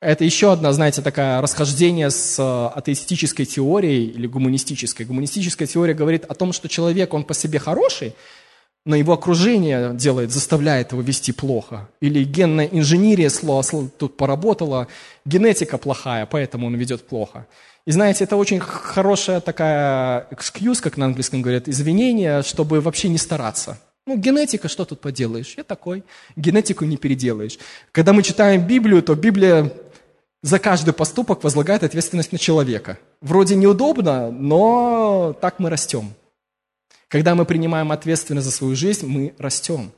[0.02, 5.06] Это еще одно, знаете, такое расхождение с э, атеистической теорией или гуманистической.
[5.06, 8.14] Гуманистическая теория говорит о том, что человек, он по себе хороший,
[8.84, 11.88] но его окружение делает, заставляет его вести плохо.
[12.02, 13.30] Или генная инженерия
[13.98, 14.88] тут поработала,
[15.24, 17.48] генетика плохая, поэтому он ведет плохо.
[17.86, 23.17] И знаете, это очень хорошая такая excuse, как на английском говорят, извинение, чтобы вообще не
[23.17, 23.80] стараться.
[24.08, 25.54] Ну, генетика, что тут поделаешь?
[25.58, 26.04] Я такой.
[26.36, 27.58] Генетику не переделаешь.
[27.91, 29.72] Когда мы читаем Библию, то Библия
[30.44, 32.98] за каждый поступок возлагает ответственность на человека.
[33.22, 36.13] Вроде неудобно, но так мы растем.
[37.08, 39.91] Когда мы принимаем ответственность за свою жизнь, мы растем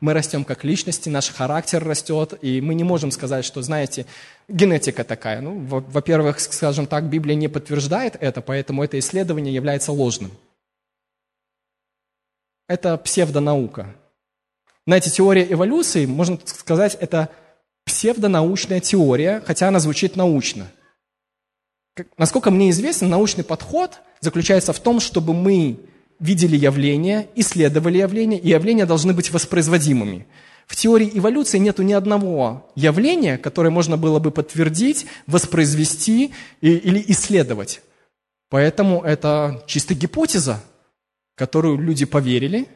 [0.00, 4.06] мы растем как личности, наш характер растет, и мы не можем сказать, что, знаете,
[4.48, 5.40] генетика такая.
[5.40, 10.30] Ну, во-первых, скажем так, Библия не подтверждает это, поэтому это исследование является ложным.
[12.66, 13.94] Это псевдонаука.
[14.86, 17.28] Знаете, теория эволюции, можно сказать, это
[17.84, 20.70] псевдонаучная теория, хотя она звучит научно.
[22.16, 25.78] Насколько мне известно, научный подход заключается в том, чтобы мы
[26.20, 30.26] видели явления, исследовали явления, и явления должны быть воспроизводимыми.
[30.66, 37.80] В теории эволюции нет ни одного явления, которое можно было бы подтвердить, воспроизвести или исследовать.
[38.50, 40.62] Поэтому это чисто гипотеза,
[41.34, 42.68] которую люди поверили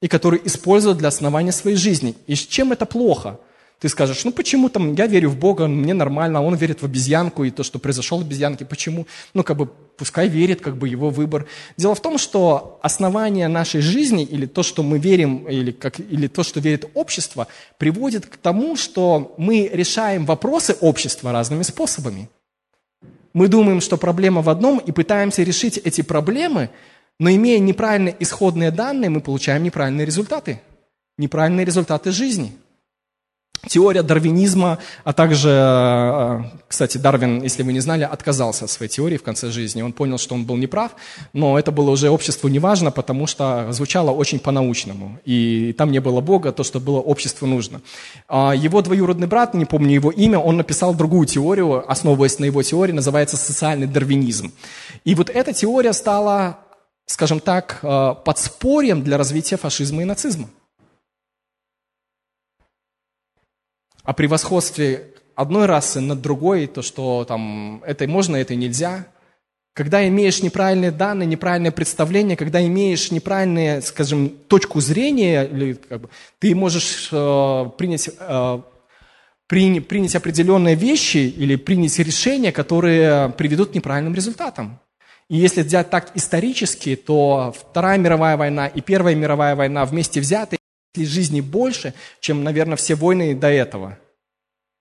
[0.00, 2.14] и которую используют для основания своей жизни.
[2.26, 3.40] И с чем это плохо?
[3.80, 6.84] Ты скажешь, ну почему там, я верю в Бога, мне нормально, а он верит в
[6.84, 9.06] обезьянку и то, что произошло в обезьянке, почему?
[9.32, 11.46] Ну как бы пускай верит, как бы его выбор.
[11.78, 16.26] Дело в том, что основание нашей жизни или то, что мы верим, или, как, или
[16.26, 17.46] то, что верит общество,
[17.78, 22.28] приводит к тому, что мы решаем вопросы общества разными способами.
[23.32, 26.68] Мы думаем, что проблема в одном и пытаемся решить эти проблемы,
[27.18, 30.60] но имея неправильные исходные данные, мы получаем неправильные результаты.
[31.16, 32.52] Неправильные результаты жизни–
[33.68, 39.18] Теория дарвинизма, а также, э, кстати, Дарвин, если вы не знали, отказался от своей теории
[39.18, 39.82] в конце жизни.
[39.82, 40.92] Он понял, что он был неправ,
[41.34, 45.18] но это было уже обществу неважно, потому что звучало очень по-научному.
[45.26, 47.82] И там не было Бога, то, что было обществу нужно.
[48.28, 52.62] А его двоюродный брат, не помню его имя, он написал другую теорию, основываясь на его
[52.62, 54.52] теории, называется социальный дарвинизм.
[55.04, 56.60] И вот эта теория стала,
[57.04, 60.48] скажем так, э, подспорьем для развития фашизма и нацизма.
[64.04, 69.06] О превосходстве одной расы над другой, то, что там это можно, это нельзя.
[69.72, 76.08] Когда имеешь неправильные данные, неправильное представление, когда имеешь неправильную, скажем, точку зрения, или, как бы,
[76.38, 78.60] ты можешь э, принять, э,
[79.46, 84.80] при, принять определенные вещи или принять решения, которые приведут к неправильным результатам.
[85.28, 90.59] И если взять так исторически, то Вторая мировая война и Первая мировая война вместе взятые
[90.96, 93.98] жизни больше, чем, наверное, все войны до этого.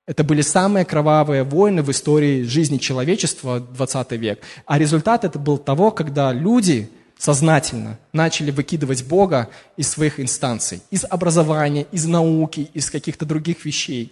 [0.08, 4.42] Это были самые кровавые войны в истории жизни человечества 20 век.
[4.66, 11.06] А результат это был того, когда люди сознательно начали выкидывать Бога из своих инстанций, из
[11.06, 14.12] образования, из науки, из каких-то других вещей.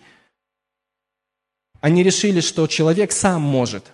[1.81, 3.86] Они решили, что человек сам может,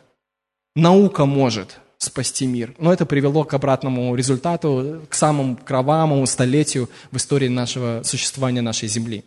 [0.76, 2.76] наука может спасти мир.
[2.78, 8.88] Но это привело к обратному результату, к самому кровавому столетию в истории нашего существования нашей
[8.88, 9.24] Земли.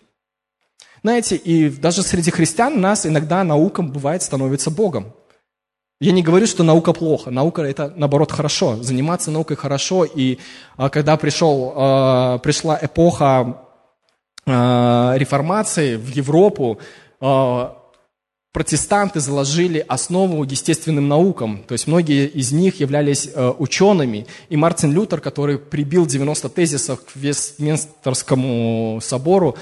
[1.02, 5.14] Знаете, и даже среди христиан нас иногда наука бывает становится Богом.
[6.00, 7.30] Я не говорю, что наука плохо.
[7.30, 8.82] Наука это наоборот хорошо.
[8.82, 10.04] Заниматься наукой хорошо.
[10.04, 10.38] И
[10.76, 13.62] а, когда пришел, а, пришла эпоха
[14.46, 16.78] а, реформации в Европу,
[18.56, 21.62] протестанты заложили основу естественным наукам.
[21.68, 24.26] То есть многие из них являлись э, учеными.
[24.48, 29.56] И Мартин Лютер, который прибил 90 тезисов к Вестминстерскому собору,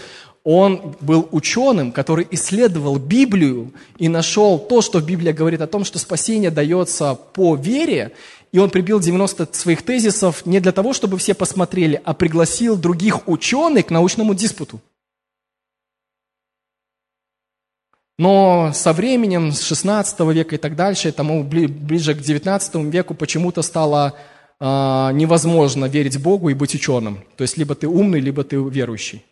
[0.44, 5.98] он был ученым, который исследовал Библию и нашел то, что Библия говорит о том, что
[5.98, 8.12] спасение дается по вере,
[8.52, 13.26] и он прибил 90 своих тезисов не для того, чтобы все посмотрели, а пригласил других
[13.26, 14.80] ученых к научному диспуту.
[18.18, 23.62] Но со временем, с 16 века и так дальше, тому ближе к 19 веку почему-то
[23.62, 24.14] стало
[24.60, 27.24] э, невозможно верить Богу и быть ученым.
[27.36, 29.24] То есть либо ты умный, либо ты верующий.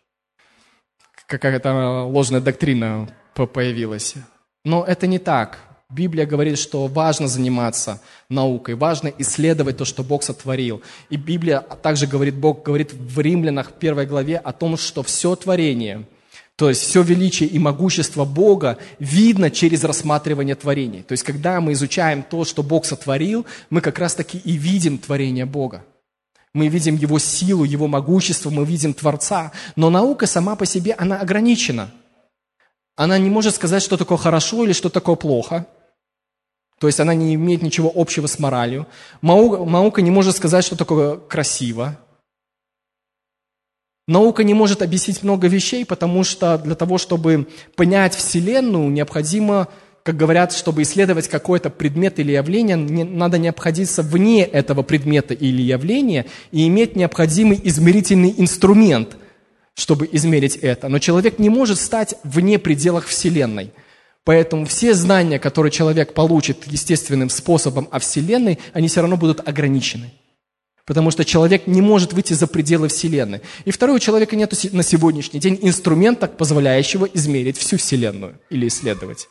[1.27, 4.15] Какая-то ложная доктрина появилась.
[4.65, 5.59] Но это не так.
[5.89, 10.81] Библия говорит, что важно заниматься наукой, важно исследовать то, что Бог сотворил.
[11.09, 16.05] И Библия также говорит, Бог говорит в Римлянах, первой главе, о том, что все творение–
[16.55, 21.01] то есть все величие и могущество Бога видно через рассматривание творений.
[21.01, 24.99] То есть когда мы изучаем то, что Бог сотворил, мы как раз таки и видим
[24.99, 25.83] творение Бога.
[26.53, 29.51] Мы видим Его силу, Его могущество, мы видим Творца.
[29.75, 31.89] Но наука сама по себе, она ограничена.
[32.95, 35.65] Она не может сказать, что такое хорошо или что такое плохо.
[36.79, 38.85] То есть она не имеет ничего общего с моралью.
[39.23, 41.97] Наука не может сказать, что такое красиво.
[44.07, 49.69] Наука не может объяснить много вещей, потому что для того, чтобы понять Вселенную, необходимо,
[50.03, 56.25] как говорят, чтобы исследовать какой-то предмет или явление, надо необходиться вне этого предмета или явления
[56.51, 59.15] и иметь необходимый измерительный инструмент,
[59.73, 60.89] чтобы измерить это.
[60.89, 63.71] Но человек не может стать вне пределах Вселенной.
[64.25, 70.11] Поэтому все знания, которые человек получит естественным способом о Вселенной, они все равно будут ограничены.
[70.85, 73.41] Потому что человек не может выйти за пределы Вселенной.
[73.63, 79.29] И второе, у человека нет на сегодняшний день инструмента, позволяющего измерить всю Вселенную или исследовать.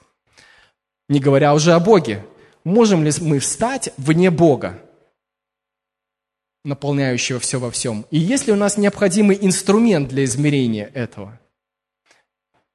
[1.09, 2.25] Не говоря уже о Боге.
[2.65, 4.81] Можем ли мы встать вне Бога,
[6.65, 8.07] наполняющего все во всем?
[8.11, 11.39] И есть ли у нас необходимый инструмент для измерения этого?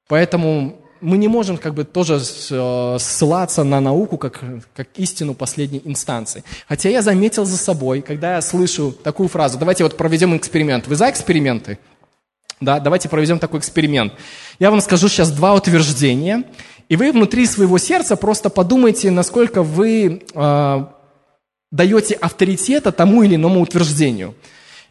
[0.08, 4.42] Поэтому мы не можем как бы тоже э, ссылаться на науку как,
[4.74, 6.44] как истину последней инстанции.
[6.68, 10.86] Хотя я заметил за собой, когда я слышу такую фразу, давайте вот проведем эксперимент.
[10.86, 11.78] Вы за эксперименты?
[12.60, 14.12] Да, давайте проведем такой эксперимент.
[14.58, 16.44] Я вам скажу сейчас два утверждения,
[16.88, 20.86] и вы внутри своего сердца просто подумайте, насколько вы э,
[21.70, 24.34] даете авторитета тому или иному утверждению.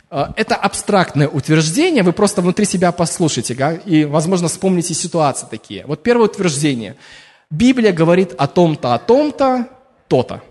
[0.10, 5.86] А, это абстрактное утверждение, вы просто внутри себя послушайте, да, и, возможно, вспомните ситуации такие.
[5.86, 6.96] Вот первое утверждение.
[7.50, 9.67] Библия говорит о том-то, о том-то,
[10.08, 10.41] то-то.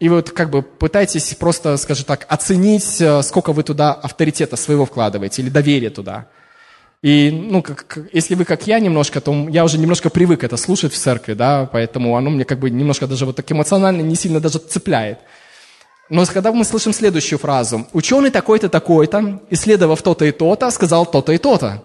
[0.00, 4.84] И вот как бы пытайтесь просто, скажем так, оценить, э, сколько вы туда авторитета своего
[4.84, 6.26] вкладываете или доверия туда.
[7.00, 10.92] И, ну, как, если вы как я немножко, то я уже немножко привык это слушать
[10.92, 14.40] в церкви, да, поэтому оно мне как бы немножко даже вот так эмоционально не сильно
[14.40, 15.18] даже цепляет.
[16.10, 21.32] Но когда мы слышим следующую фразу, ученый такой-то, такой-то, исследовав то-то и то-то, сказал то-то
[21.32, 21.82] и то-то.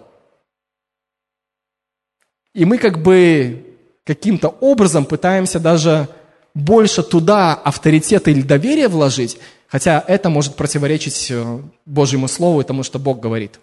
[2.54, 6.08] И мы как бы каким-то образом пытаемся даже
[6.54, 12.82] больше туда авторитета или доверия вложить, хотя это может противоречить э, Божьему Слову и тому,
[12.82, 13.60] что Бог говорит.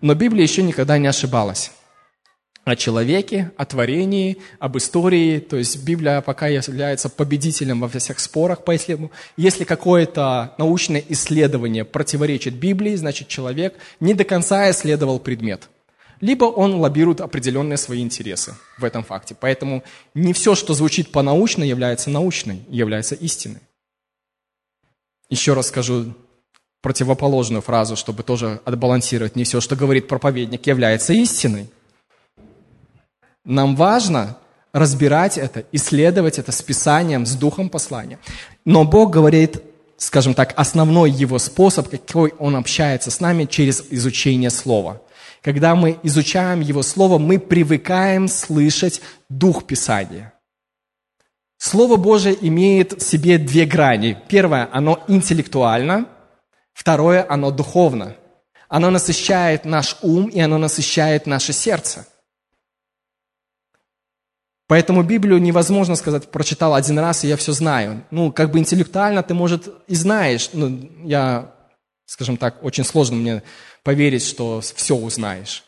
[0.00, 1.70] Но Библия еще никогда не ошибалась
[2.70, 5.40] о человеке, о творении, об истории.
[5.40, 9.12] То есть Библия пока является победителем во всех спорах по исследованию.
[9.36, 15.68] Если какое-то научное исследование противоречит Библии, значит человек не до конца исследовал предмет.
[16.20, 19.34] Либо он лоббирует определенные свои интересы в этом факте.
[19.38, 19.82] Поэтому
[20.14, 23.60] не все, что звучит по-научно, является научной, является истиной.
[25.30, 26.14] Еще раз скажу
[26.82, 29.36] противоположную фразу, чтобы тоже отбалансировать.
[29.36, 31.68] Не все, что говорит проповедник, является истиной.
[33.44, 34.36] Нам важно
[34.72, 38.18] разбирать это, исследовать это с Писанием, с Духом послания.
[38.64, 39.62] Но Бог говорит,
[39.96, 45.00] скажем так, основной его способ, какой он общается с нами, через изучение Слова.
[45.42, 50.34] Когда мы изучаем Его Слово, мы привыкаем слышать Дух Писания.
[51.56, 54.16] Слово Божие имеет в себе две грани.
[54.28, 56.06] Первое, оно интеллектуально.
[56.72, 58.16] Второе, оно духовно.
[58.68, 62.06] Оно насыщает наш ум, и оно насыщает наше сердце.
[64.70, 68.04] Поэтому Библию невозможно сказать, прочитал один раз, и я все знаю.
[68.12, 70.50] Ну, как бы интеллектуально ты, может, и знаешь.
[70.52, 71.52] Ну, я,
[72.06, 73.42] скажем так, очень сложно мне
[73.82, 75.64] поверить, что все узнаешь.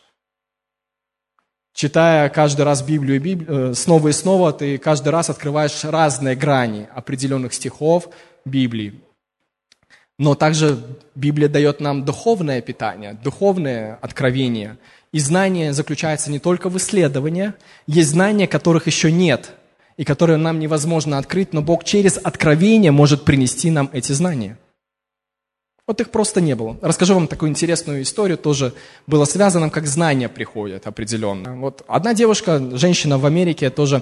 [1.73, 6.87] Читая каждый раз Библию, Библию э, снова и снова, ты каждый раз открываешь разные грани
[6.95, 8.07] определенных стихов
[8.45, 9.01] Библии.
[10.17, 10.81] Но также
[11.13, 14.77] Библия дает нам духовное питание, духовное откровение.
[15.13, 17.53] И знание заключается не только в исследовании,
[17.85, 19.51] есть знания, которых еще нет,
[19.95, 24.57] и которые нам невозможно открыть, но Бог через откровение может принести нам эти знания.
[25.85, 26.77] Вот их просто не было.
[26.81, 28.73] Расскажу вам такую интересную историю, тоже
[29.05, 31.57] было связано, как знания приходят определенно.
[31.57, 34.01] Вот одна девушка, женщина в Америке, тоже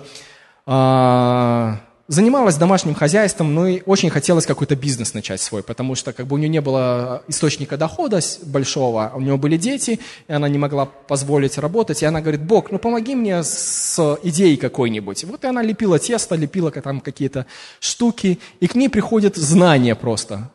[0.65, 1.75] э,
[2.07, 6.35] занималась домашним хозяйством, но и очень хотелось какой-то бизнес начать свой, потому что как бы
[6.35, 10.85] у нее не было источника дохода большого, у нее были дети, и она не могла
[10.85, 15.23] позволить работать, и она говорит, Бог, ну помоги мне с идеей какой-нибудь.
[15.25, 17.45] Вот и она лепила тесто, лепила там какие-то
[17.79, 20.51] штуки, и к ней приходит знание просто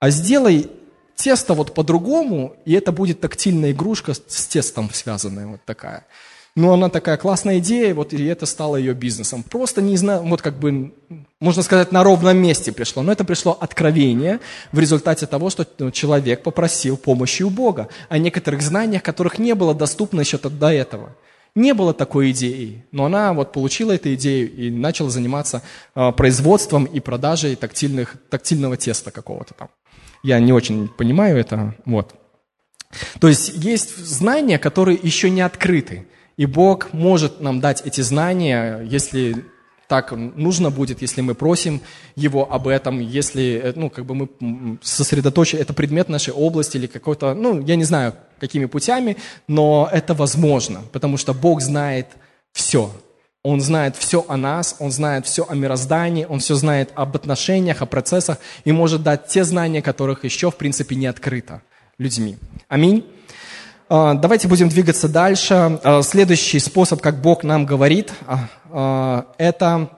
[0.00, 0.70] а сделай
[1.16, 6.06] тесто вот по-другому, и это будет тактильная игрушка с тестом связанная вот такая.
[6.58, 9.44] Ну, она такая классная идея, вот и это стало ее бизнесом.
[9.44, 10.92] Просто не знаю, вот как бы,
[11.38, 13.04] можно сказать, на ровном месте пришло.
[13.04, 14.40] Но это пришло откровение
[14.72, 19.54] в результате того, что ну, человек попросил помощи у Бога о некоторых знаниях, которых не
[19.54, 21.14] было доступно еще до этого.
[21.54, 25.62] Не было такой идеи, но она вот получила эту идею и начала заниматься
[25.94, 29.68] э, производством и продажей тактильных, тактильного теста какого-то там.
[30.24, 31.76] Я не очень понимаю это.
[31.84, 32.16] Вот.
[33.20, 36.08] То есть есть знания, которые еще не открыты.
[36.38, 39.44] И Бог может нам дать эти знания, если
[39.88, 41.80] так нужно будет, если мы просим
[42.14, 46.86] Его об этом, если э, ну, как бы мы сосредоточим, это предмет нашей области или
[46.86, 49.16] какой-то, ну, я не знаю, какими путями,
[49.48, 52.06] но это возможно, потому что Бог знает
[52.52, 52.92] все.
[53.42, 57.82] Он знает все о нас, Он знает все о мироздании, Он все знает об отношениях,
[57.82, 61.62] о процессах и может дать те знания, которых еще, в принципе, не открыто
[61.98, 62.36] людьми.
[62.68, 63.04] Аминь.
[63.88, 65.80] А, давайте будем двигаться дальше.
[65.82, 69.90] А, следующий способ, как Бог нам говорит, а, это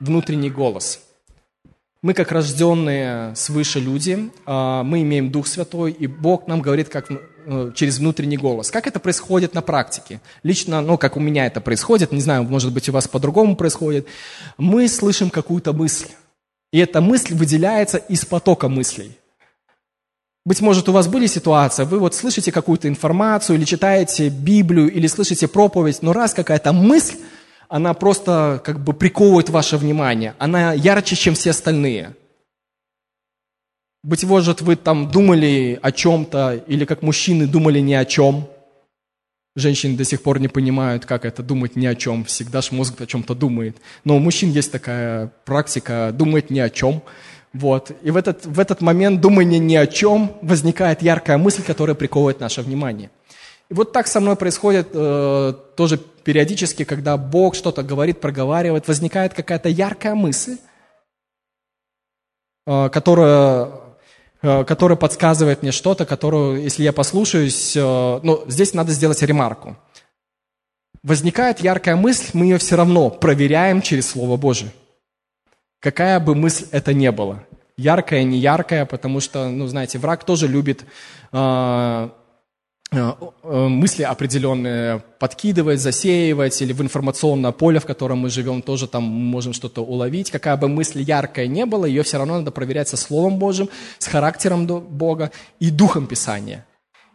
[0.00, 1.00] внутренний голос.
[2.00, 7.10] Мы, как рожденные свыше люди, мы имеем Дух Святой, и Бог нам говорит как
[7.46, 8.70] Э, через внутренний голос.
[8.70, 10.20] Как это происходит на практике?
[10.42, 14.06] Лично, ну, как у меня это происходит, не знаю, может быть, у вас по-другому происходит.
[14.58, 16.08] Мы слышим какую-то мысль,
[16.70, 19.16] и эта мысль выделяется из потока мыслей.
[20.44, 25.06] Быть может, у вас были ситуации, вы вот слышите какую-то информацию, или читаете Библию, или
[25.06, 27.16] слышите проповедь, но раз какая-то мысль,
[27.68, 32.16] она просто как бы приковывает ваше внимание, она ярче, чем все остальные–
[34.02, 38.48] быть может, вы там думали о чем-то, или как мужчины думали ни о чем.
[39.56, 42.24] Женщины до сих пор не понимают, как это думать ни о чем.
[42.24, 43.76] Всегда ж мозг о чем-то думает.
[44.04, 47.02] Но у мужчин есть такая практика думать ни о чем.
[47.52, 47.90] Вот.
[48.02, 52.40] И в этот, в этот момент думания ни о чем возникает яркая мысль, которая приковывает
[52.40, 53.10] наше внимание.
[53.68, 59.34] И вот так со мной происходит э, тоже периодически, когда Бог что-то говорит, проговаривает, возникает
[59.34, 60.56] какая-то яркая мысль,
[62.66, 63.70] э, которая
[64.42, 69.76] Э, который подсказывает мне что-то, которую, если я послушаюсь, э, ну, здесь надо сделать ремарку.
[71.02, 74.70] Возникает яркая мысль, мы ее все равно проверяем через Слово Божие.
[75.80, 77.44] Какая бы мысль это ни была.
[77.76, 80.84] Яркая, не яркая, потому что, ну, знаете, враг тоже любит
[81.32, 82.08] э,
[82.92, 83.14] Э,
[83.44, 89.52] мысли определенные подкидывать, засеивать, или в информационное поле, в котором мы живем, тоже там можем
[89.52, 90.32] что-то уловить.
[90.32, 93.68] Какая бы мысль яркая не была, ее все равно надо проверять со Словом Божьим,
[93.98, 96.66] с характером Бога и Духом Писания.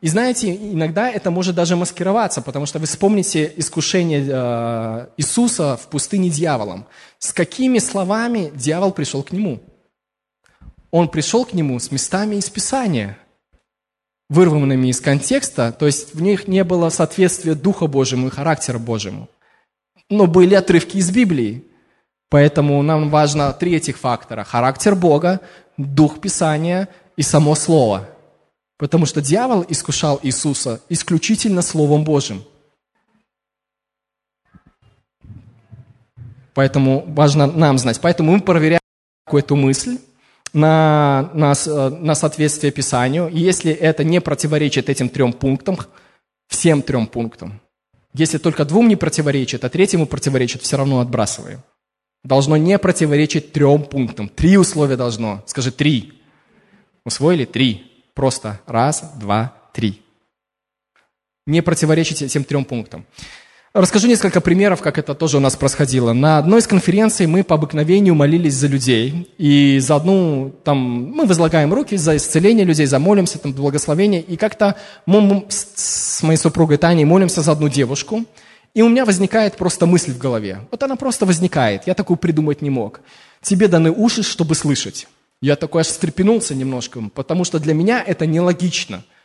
[0.02, 5.88] И знаете, иногда это может даже маскироваться, потому что вы вспомните искушение э, Иисуса в
[5.88, 6.86] пустыне дьяволом.
[7.18, 9.62] С какими словами дьявол пришел к нему?
[10.92, 13.18] Он пришел к нему с местами из Писания–
[14.30, 19.30] вырванными из контекста, то есть в них не было соответствия Духа Божьему и характера Божьему.
[20.10, 21.64] Но были отрывки из Библии.
[22.30, 24.44] Поэтому нам важно три этих фактора.
[24.44, 25.42] Характер Бога,
[25.78, 28.10] Дух Писания и само Слово.
[28.78, 32.44] Потому что дьявол искушал Иисуса исключительно Словом Божьим.
[36.54, 38.00] Поэтому важно нам знать.
[38.02, 38.80] Поэтому мы проверяем
[39.32, 39.98] эту мысль,
[40.56, 41.54] на, на,
[41.90, 43.28] на соответствие Писанию.
[43.28, 45.78] И если это не противоречит этим трем пунктам,
[46.48, 47.62] всем трем пунктам,
[48.14, 51.62] если только двум не противоречит, а третьему противоречит, все равно отбрасываем.
[52.24, 54.30] Должно не противоречить трем пунктам.
[54.30, 55.44] Три условия должно.
[55.46, 56.14] Скажи три.
[57.04, 57.44] Усвоили?
[57.44, 57.95] Три.
[58.16, 60.02] Просто раз, два, три.
[61.46, 63.06] Не противоречить этим трем пунктам.
[63.74, 66.14] Расскажу несколько примеров, как это тоже у нас происходило.
[66.14, 69.30] На одной из конференций мы по обыкновению молились за людей.
[69.38, 70.78] И за одну, там,
[71.12, 74.22] мы возлагаем руки за исцеление людей, за молимся, там, благословение.
[74.22, 78.24] И как-то мы с моей супругой Таней молимся за одну девушку.
[78.74, 80.62] И у меня возникает просто мысль в голове.
[80.72, 81.86] Вот она просто возникает.
[81.86, 83.02] Я такую придумать не мог.
[83.42, 85.06] Тебе даны уши, чтобы слышать.
[85.46, 89.04] Я такой аж встрепенулся немножко, потому что для меня это нелогично–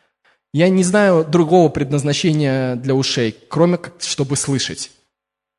[0.53, 4.91] я не знаю другого предназначения для ушей, кроме как, чтобы слышать.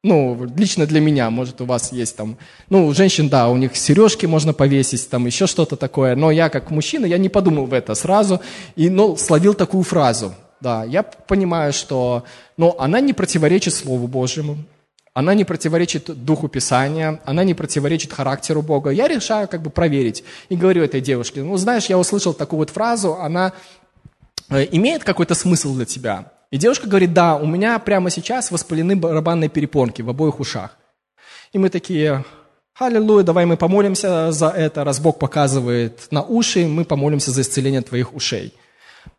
[0.04, 2.38] Ну, лично для меня, может, у вас есть там...
[2.70, 6.16] Ну, у женщин, да, у них сережки можно повесить, там еще что-то такое.
[6.16, 8.42] Но я, как мужчина, я не подумал в это сразу.
[8.76, 10.34] И, ну, словил такую фразу.
[10.60, 12.24] Да, я понимаю, что...
[12.58, 14.58] Но она не противоречит Слову Божьему.
[15.14, 18.92] Она не противоречит Духу Писания, она не противоречит характеру Бога.
[18.92, 20.24] Я решаю как бы проверить.
[20.50, 23.52] И говорю этой девушке, ну, знаешь, я услышал такую вот фразу, она
[24.52, 26.26] Э, имеет какой-то смысл для тебя?
[26.52, 30.78] И девушка говорит, да, у меня прямо сейчас воспалены барабанные перепонки в обоих ушах.
[31.54, 32.26] И мы такие,
[32.78, 37.82] аллилуйя, давай мы помолимся за это, раз Бог показывает на уши, мы помолимся за исцеление
[37.82, 38.54] твоих ушей.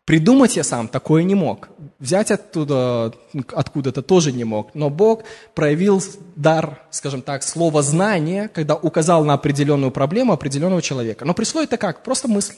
[0.05, 1.69] Придумать я сам такое не мог.
[1.99, 3.13] Взять оттуда,
[3.53, 4.75] откуда-то тоже не мог.
[4.75, 5.23] Но Бог
[5.55, 6.03] проявил
[6.35, 11.23] дар, скажем так, слова знания, когда указал на определенную проблему определенного человека.
[11.23, 12.03] Но пришло это как?
[12.03, 12.55] Просто мысль.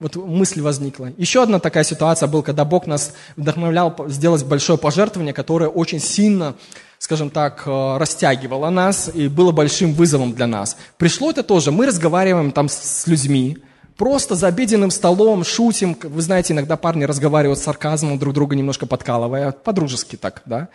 [0.00, 1.12] Вот мысль возникла.
[1.16, 6.56] Еще одна такая ситуация была, когда Бог нас вдохновлял сделать большое пожертвование, которое очень сильно,
[6.98, 10.76] скажем так, э, растягивало нас и было большим вызовом для нас.
[10.98, 11.70] Пришло это тоже.
[11.70, 13.58] Мы разговариваем там с людьми,
[13.96, 15.96] просто за обеденным столом шутим.
[16.02, 20.68] Вы знаете, иногда парни разговаривают с сарказмом, друг друга немножко подкалывая, по-дружески так, да.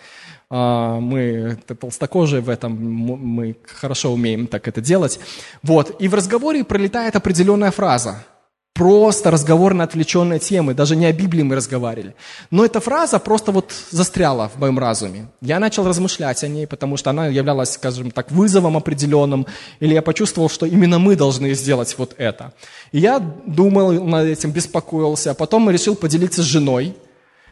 [0.49, 5.19] А, мы толстокожие в этом, мы хорошо умеем так это делать.
[5.63, 6.01] Вот.
[6.01, 8.23] И в разговоре пролетает определенная фраза–
[8.79, 12.15] просто разговор на отвлеченные темы, даже не о Библии мы разговаривали.
[12.49, 15.27] Но эта фраза просто вот застряла в моем разуме.
[15.41, 19.47] Я начал размышлять о ней, потому что она являлась, скажем так, вызовом определенным,
[19.81, 22.53] или я почувствовал, что именно мы должны сделать вот это.
[22.93, 26.95] И я думал над этим, беспокоился, а потом решил поделиться с женой,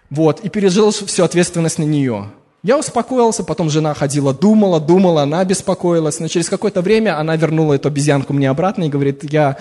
[0.10, 2.30] вот, и пережил всю ответственность на нее.
[2.64, 7.74] Я успокоился, потом жена ходила, думала, думала, она беспокоилась, но через какое-то время она вернула
[7.74, 9.58] эту обезьянку мне обратно и говорит, я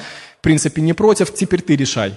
[0.46, 2.14] принципе, не против, теперь ты решай.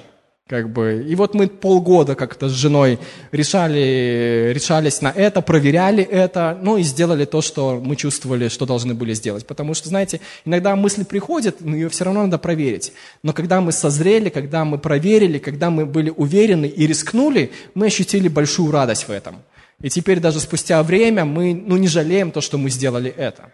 [0.47, 1.03] Как бы.
[1.07, 2.99] И вот мы полгода как-то с женой
[3.31, 8.93] решали, решались на это, проверяли это, ну и сделали то, что мы чувствовали, что должны
[8.93, 9.47] были сделать.
[9.47, 12.93] Потому что, знаете, иногда мысль приходит, но ее все равно надо проверить.
[13.23, 18.27] Но когда мы созрели, когда мы проверили, когда мы были уверены и рискнули, мы ощутили
[18.27, 19.37] большую радость в этом.
[19.81, 23.51] И теперь даже спустя время мы ну, не жалеем то, что мы сделали это.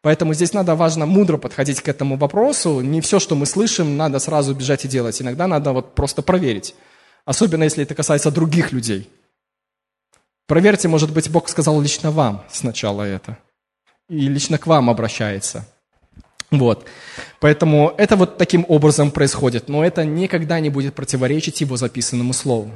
[0.00, 2.80] Поэтому здесь надо важно мудро подходить к этому вопросу.
[2.80, 5.20] Не все, что мы слышим, надо сразу бежать и делать.
[5.20, 6.74] Иногда надо вот просто проверить.
[7.24, 9.10] Особенно, если это касается других людей.
[10.46, 13.38] Проверьте, может быть, Бог сказал лично вам сначала это.
[14.08, 15.66] И лично к вам обращается.
[16.50, 16.86] Вот.
[17.40, 19.68] Поэтому это вот таким образом происходит.
[19.68, 22.70] Но это никогда не будет противоречить его записанному слову.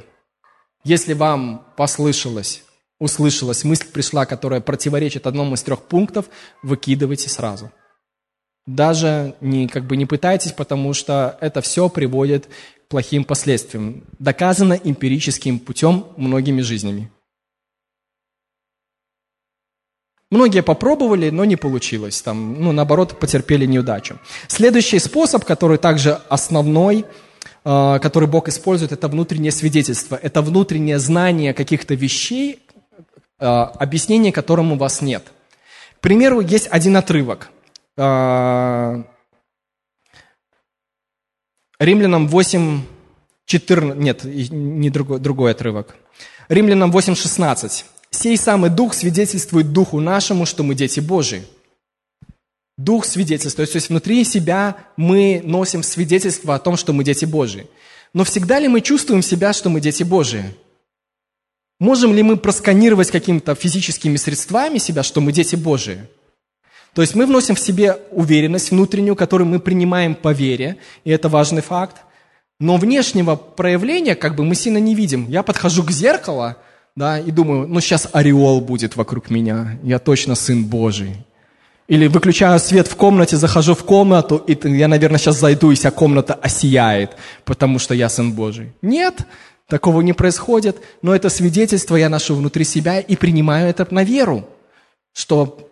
[0.84, 2.64] Если вам послышалось
[3.02, 6.26] услышалась, мысль пришла, которая противоречит одному из трех пунктов,
[6.62, 7.72] выкидывайте сразу.
[8.66, 14.04] Даже не, как бы не пытайтесь, потому что это все приводит к плохим последствиям.
[14.20, 17.10] Доказано эмпирическим путем многими жизнями.
[20.30, 22.22] Многие попробовали, но не получилось.
[22.22, 24.18] Там, ну, наоборот, потерпели неудачу.
[24.46, 27.04] Следующий способ, который также основной,
[27.64, 30.14] э, который Бог использует, это внутреннее свидетельство.
[30.14, 32.60] Это внутреннее знание каких-то вещей,
[33.46, 35.24] объяснения которому у вас нет.
[35.96, 37.50] К примеру, есть один отрывок.
[37.96, 39.02] Э,
[41.78, 42.82] Римлянам 8,
[43.46, 45.96] 14, нет, не другой, другой отрывок.
[46.48, 47.84] Римлянам 8, 16.
[48.10, 51.44] «Сей самый Дух свидетельствует Духу нашему, что мы дети Божии».
[52.78, 57.66] Дух свидетельствует, то есть внутри себя мы носим свидетельство о том, что мы дети Божии.
[58.14, 60.54] Но всегда ли мы чувствуем себя, что мы дети Божии?
[61.82, 65.98] Можем ли мы просканировать какими-то физическими средствами себя, что мы дети Божии?
[66.94, 71.28] То есть мы вносим в себе уверенность внутреннюю, которую мы принимаем по вере, и это
[71.28, 71.96] важный факт.
[72.60, 75.26] Но внешнего проявления как бы мы сильно не видим.
[75.28, 76.54] Я подхожу к зеркалу,
[76.94, 81.16] да, и думаю, ну сейчас ореол будет вокруг меня, я точно сын Божий.
[81.88, 85.90] Или выключаю свет в комнате, захожу в комнату, и я, наверное, сейчас зайду, и вся
[85.90, 88.72] комната осияет, потому что я Сын Божий.
[88.82, 89.26] Нет,
[89.72, 94.46] такого не происходит, но это свидетельство я ношу внутри себя и принимаю это на веру,
[95.14, 95.66] что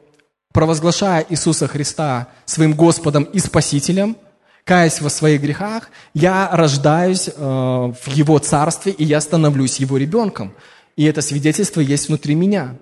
[0.54, 4.16] провозглашая Иисуса Христа своим Господом и Спасителем,
[4.64, 10.54] каясь во своих грехах, я рождаюсь э, в Его Царстве, и я становлюсь Его ребенком.
[10.96, 12.76] И это свидетельство есть внутри меня.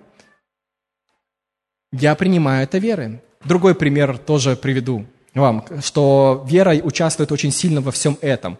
[1.91, 3.19] Я принимаю это верой.
[3.43, 8.57] Другой пример тоже приведу вам, что вера участвует очень сильно во всем этом.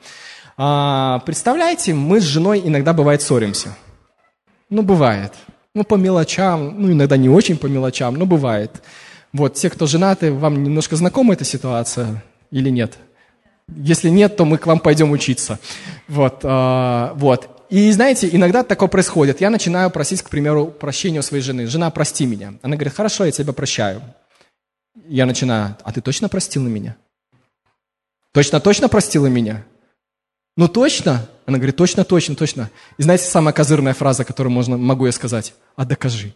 [0.61, 3.77] А, представляете, мы с женой иногда бывает ссоримся.
[4.69, 5.31] Ну, бывает.
[5.73, 8.83] Ну, по мелочам, ну, иногда не очень по мелочам, но бывает.
[9.31, 12.97] Вот, те, кто женаты, вам немножко знакома эта ситуация или нет?
[13.73, 15.59] Если нет, то мы к вам пойдем учиться.
[16.09, 17.65] Вот, а, вот.
[17.69, 19.39] И знаете, иногда такое происходит.
[19.39, 21.67] Я начинаю просить, к примеру, прощения у своей жены.
[21.67, 22.55] Жена, прости меня.
[22.63, 24.01] Она говорит, хорошо, я тебя прощаю.
[25.07, 26.97] Я начинаю, а ты точно простила меня?
[28.33, 29.63] Точно-точно простила меня?
[30.59, 31.25] Ну точно?
[31.45, 32.69] Она говорит, точно, точно, точно.
[32.97, 35.53] И знаете, самая козырная фраза, которую можно, могу я сказать?
[35.77, 36.33] А докажи.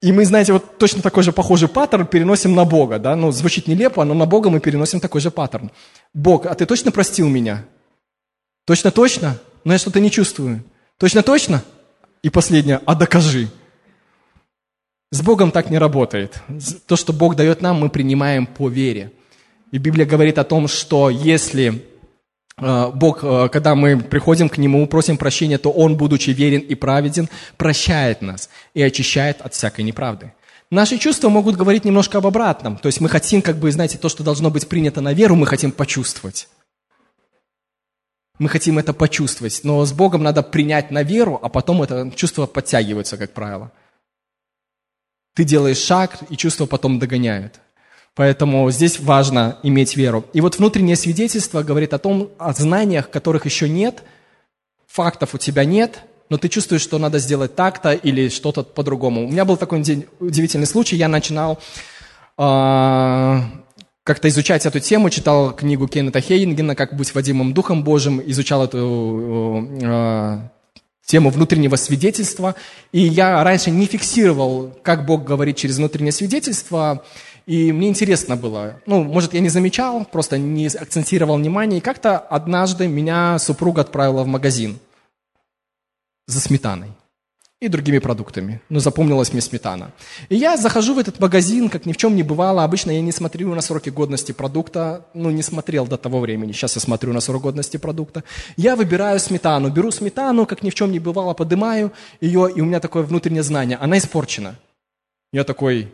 [0.00, 3.14] И мы, знаете, вот точно такой же похожий паттерн переносим на Бога, да?
[3.14, 5.70] Ну, звучит нелепо, но на Бога мы переносим такой же паттерн.
[6.14, 7.66] Бог, а ты точно простил меня?
[8.64, 9.38] Точно-точно?
[9.64, 10.64] Но я что-то не чувствую.
[10.96, 11.62] Точно-точно?
[12.22, 13.50] И последнее, а докажи.
[15.10, 16.40] С Богом так не работает.
[16.86, 19.12] То, что Бог дает нам, мы принимаем по вере.
[19.72, 21.82] И Библия говорит о том, что если
[22.58, 26.74] э, Бог, э, когда мы приходим к Нему, просим прощения, то Он, будучи верен и
[26.74, 30.34] праведен, прощает нас и очищает от всякой неправды.
[30.70, 32.76] Наши чувства могут говорить немножко об обратном.
[32.76, 35.46] То есть мы хотим, как бы, знаете, то, что должно быть принято на веру, мы
[35.46, 36.48] хотим почувствовать.
[38.38, 39.60] Мы хотим это почувствовать.
[39.64, 43.72] Но с Богом надо принять на веру, а потом это чувство подтягивается, как правило.
[45.34, 47.61] Ты делаешь шаг, и чувства потом догоняют.
[48.14, 50.24] Поэтому здесь важно иметь веру.
[50.34, 54.02] И вот внутреннее свидетельство говорит о том, о знаниях, которых еще нет,
[54.86, 59.26] фактов у тебя нет, но ты чувствуешь, что надо сделать так-то или что-то по-другому.
[59.26, 59.80] У меня был такой
[60.20, 61.58] удивительный случай, я начинал
[62.36, 63.40] э,
[64.04, 69.68] как-то изучать эту тему, читал книгу Кеннета Хейнгена «Как быть Вадимом Духом Божьим», изучал эту
[69.80, 70.38] э,
[71.06, 72.54] тему внутреннего свидетельства.
[72.92, 77.04] И я раньше не фиксировал, как Бог говорит через внутреннее свидетельство,
[77.46, 81.78] и мне интересно было, ну, может, я не замечал, просто не акцентировал внимание.
[81.78, 84.78] И как-то однажды меня супруга отправила в магазин
[86.26, 86.88] за сметаной
[87.62, 88.60] и другими продуктами.
[88.68, 89.92] Но запомнилась мне сметана.
[90.28, 92.64] И я захожу в этот магазин, как ни в чем не бывало.
[92.64, 95.06] Обычно я не смотрю на сроки годности продукта.
[95.14, 96.50] Ну, не смотрел до того времени.
[96.50, 98.24] Сейчас я смотрю на срок годности продукта.
[98.56, 99.70] Я выбираю сметану.
[99.70, 103.44] Беру сметану, как ни в чем не бывало, поднимаю ее, и у меня такое внутреннее
[103.44, 103.78] знание.
[103.80, 104.56] Она испорчена.
[105.32, 105.88] Я такой,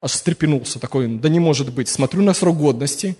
[0.00, 1.88] аж встрепенулся, такой, да не может быть.
[1.88, 3.16] Смотрю на срок годности,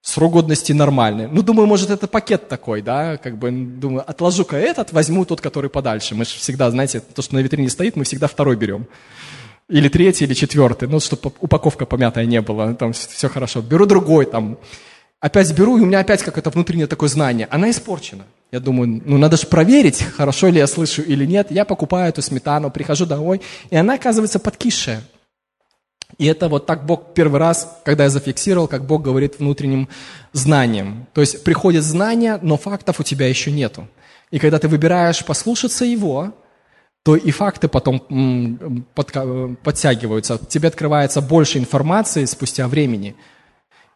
[0.00, 1.28] срок годности нормальный.
[1.28, 5.70] Ну, думаю, может, это пакет такой, да, как бы, думаю, отложу-ка этот, возьму тот, который
[5.70, 6.14] подальше.
[6.14, 8.86] Мы же всегда, знаете, то, что на витрине стоит, мы всегда второй берем.
[9.68, 13.62] Или третий, или четвертый, ну, чтобы упаковка помятая не была, там все хорошо.
[13.62, 14.58] Беру другой, там,
[15.20, 17.48] опять беру, и у меня опять какое-то внутреннее такое знание.
[17.50, 18.24] Она испорчена.
[18.52, 21.50] Я думаю, ну, надо же проверить, хорошо ли я слышу или нет.
[21.50, 25.02] Я покупаю эту сметану, прихожу домой, и она оказывается подкисшая.
[26.18, 29.88] И это вот так Бог первый раз, когда я зафиксировал, как Бог говорит внутренним
[30.32, 31.06] знанием.
[31.12, 33.88] То есть приходит знание, но фактов у тебя еще нету.
[34.30, 36.32] И когда ты выбираешь послушаться Его,
[37.02, 38.00] то и факты потом
[39.62, 40.38] подтягиваются.
[40.48, 43.14] Тебе открывается больше информации спустя времени.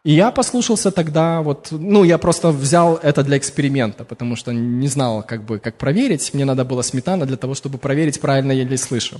[0.05, 4.87] И я послушался тогда, вот, ну, я просто взял это для эксперимента, потому что не
[4.87, 6.33] знал, как бы, как проверить.
[6.33, 9.19] Мне надо было сметана для того, чтобы проверить, правильно я ли слышу.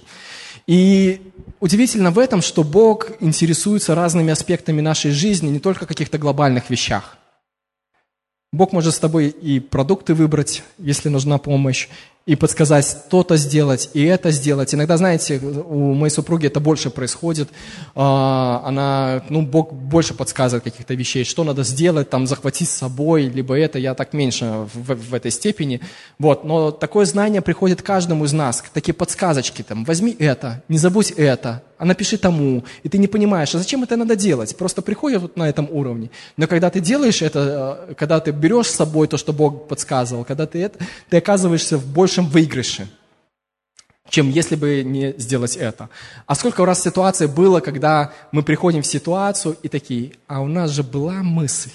[0.67, 1.21] И
[1.59, 7.17] удивительно в этом, что Бог интересуется разными аспектами нашей жизни, не только каких-то глобальных вещах.
[8.51, 11.87] Бог может с тобой и продукты выбрать, если нужна помощь,
[12.29, 14.75] и подсказать то-то сделать, и это сделать.
[14.75, 17.49] Иногда, знаете, у моей супруги это больше происходит.
[17.95, 23.23] А, она, ну, Бог больше подсказывает каких-то вещей, что надо сделать, там, захватить с собой,
[23.23, 25.81] либо это, я так меньше в, в этой степени.
[26.19, 31.09] Вот, но такое знание приходит каждому из нас, такие подсказочки, там, возьми это, не забудь
[31.09, 34.55] это, а напиши тому, и ты не понимаешь, а зачем это надо делать?
[34.57, 36.11] Просто приходит вот на этом уровне.
[36.35, 40.25] Но когда ты делаешь это, э, когда ты берешь с собой то, что Бог подсказывал,
[40.25, 40.77] когда ты это,
[41.09, 42.89] ты оказываешься в большем выигрыше,
[44.09, 45.89] чем если бы не сделать это.
[46.25, 50.71] А сколько раз ситуаций было, когда мы приходим в ситуацию и такие, а у нас
[50.71, 51.71] же была мысль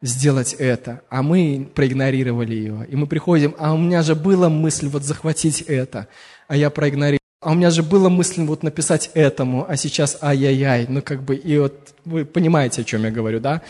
[0.00, 2.86] сделать это, а мы проигнорировали ее.
[2.88, 6.08] И мы приходим, а у меня же была мысль вот захватить это,
[6.48, 7.19] а я проигнорировал.
[7.42, 10.84] А у меня же было мысль вот написать этому, а сейчас ай-яй-яй.
[10.88, 13.62] Ну, как бы, и вот вы понимаете, о чем я говорю, да?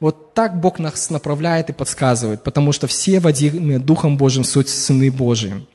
[0.00, 5.10] Вот так Бог нас направляет и подсказывает, потому что все водимые Духом Божьим суть сыны
[5.10, 5.66] Божьи.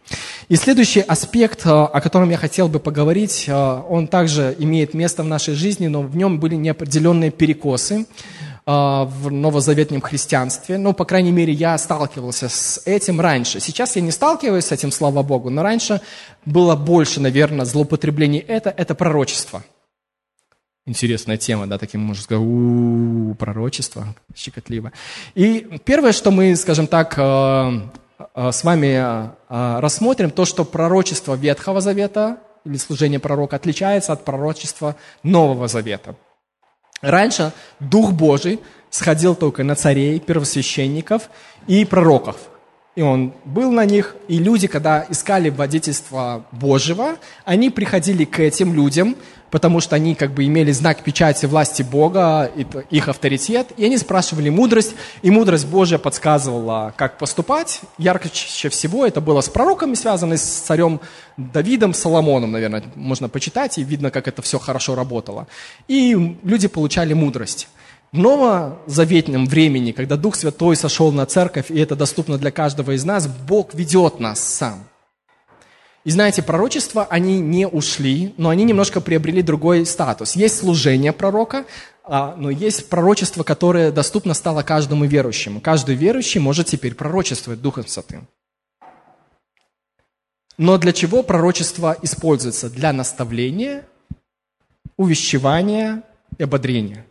[0.49, 5.21] И следующий аспект, э, о котором я хотел бы поговорить, э, он также имеет место
[5.21, 8.07] в нашей жизни, но в нем были неопределенные перекосы.
[8.65, 10.77] А, в новозаветном христианстве.
[10.77, 13.59] Ну, по крайней мере, я сталкивался с этим раньше.
[13.59, 15.99] Сейчас я не сталкиваюсь с этим, слава Богу, но раньше
[16.45, 18.39] было больше, наверное, злоупотреблений.
[18.39, 19.63] Это, это пророчество.
[20.85, 24.93] Интересная тема, да, таким можно сказать, у-у-у, пророчество, щекотливо.
[25.35, 27.81] И первое, что мы, скажем так, э,
[28.33, 34.23] э, с вами э, рассмотрим, то, что пророчество Ветхого Завета или служение пророка отличается от
[34.23, 36.15] пророчества Нового Завета.
[37.03, 37.51] Раньше
[37.81, 41.29] Дух Божий сходил только на царей, первосвященников
[41.67, 42.37] и пророков.
[42.95, 48.75] И он был на них, и люди, когда искали водительство Божьего, они приходили к этим
[48.75, 49.15] людям,
[49.49, 52.51] потому что они как бы имели знак печати власти Бога,
[52.91, 57.81] их авторитет, и они спрашивали мудрость, и мудрость Божья подсказывала, как поступать.
[57.97, 60.99] Ярче всего это было с пророками связано, с царем
[61.35, 65.47] Давидом, Соломоном, наверное, можно почитать, и видно, как это все хорошо работало.
[65.87, 67.67] И люди получали мудрость.
[68.13, 73.03] В новозаветном времени, когда Дух Святой сошел на церковь, и это доступно для каждого из
[73.03, 74.83] нас, Бог ведет нас сам.
[76.03, 80.35] И знаете, пророчества, они не ушли, но они немножко приобрели другой статус.
[80.35, 81.65] Есть служение пророка,
[82.03, 85.59] а, но есть пророчество, которое доступно стало каждому верующему.
[85.59, 88.27] Каждый верующий может теперь пророчествовать Духом Святым.
[90.59, 92.69] Но для чего пророчество используется?
[92.69, 93.87] Для наставления,
[94.97, 96.03] увещевания
[96.37, 97.07] и ободрения.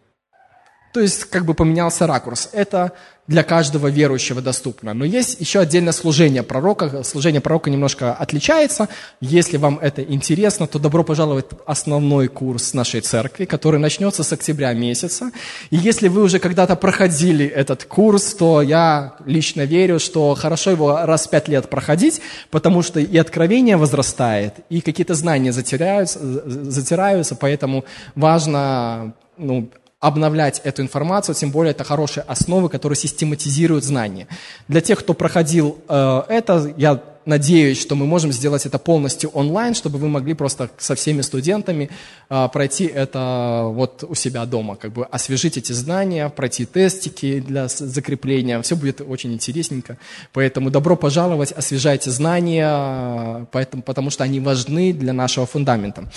[0.93, 2.51] То есть как бы поменялся ракурс.
[2.53, 2.93] Это
[3.28, 4.95] для каждого верующего доступно.
[4.95, 7.03] Но есть еще отдельное служение пророка.
[7.05, 8.88] Служение пророка немножко отличается.
[9.20, 14.32] Если вам это интересно, то добро пожаловать в основной курс нашей церкви, который начнется с
[14.32, 15.30] октября месяца.
[15.70, 20.99] И если вы уже когда-то проходили этот курс, то я лично верю, что хорошо его
[21.05, 22.20] раз в пять лет проходить,
[22.51, 27.84] потому что и откровение возрастает, и какие-то знания затираются, затираются поэтому
[28.14, 29.70] важно ну,
[30.03, 34.26] обновлять эту информацию, тем более это хорошие основы, которые систематизируют знания.
[34.66, 39.75] Для тех, кто проходил э, это, я надеюсь, что мы можем сделать это полностью онлайн,
[39.75, 41.91] чтобы вы могли просто со всеми студентами
[42.29, 47.68] э, пройти это вот у себя дома, как бы освежить эти знания, пройти тестики для
[47.68, 48.61] закрепления.
[48.62, 49.99] Все будет очень интересненько.
[50.33, 56.11] Поэтому добро пожаловать, освежайте знания, поэтому, потому что они важны для нашего фундамента.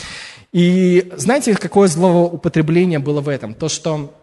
[0.51, 3.53] И знаете, какое злоупотребление было в этом?
[3.53, 4.13] То, что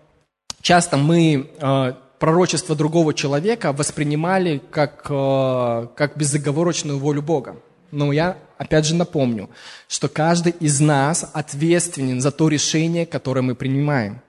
[0.62, 7.56] часто мы э, пророчество другого человека воспринимали как, э, как безоговорочную волю Бога.
[7.90, 9.50] Но я опять же напомню,
[9.88, 14.20] что каждый из нас ответственен за то решение, которое мы принимаем,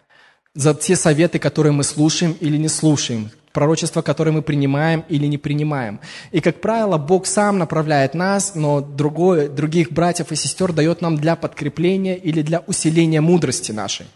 [0.56, 5.38] за те советы, которые мы слушаем или не слушаем, пророчества, которые мы принимаем или не
[5.38, 6.00] принимаем.
[6.32, 11.16] И, как правило, Бог сам направляет нас, но другой, других братьев и сестер дает нам
[11.16, 14.08] для подкрепления или для усиления мудрости нашей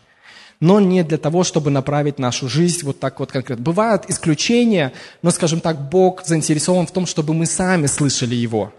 [0.60, 3.64] но не для того, чтобы направить нашу жизнь вот так вот конкретно.
[3.64, 8.74] Бывают исключения, но, скажем так, Бог заинтересован в том, чтобы мы сами слышали Его.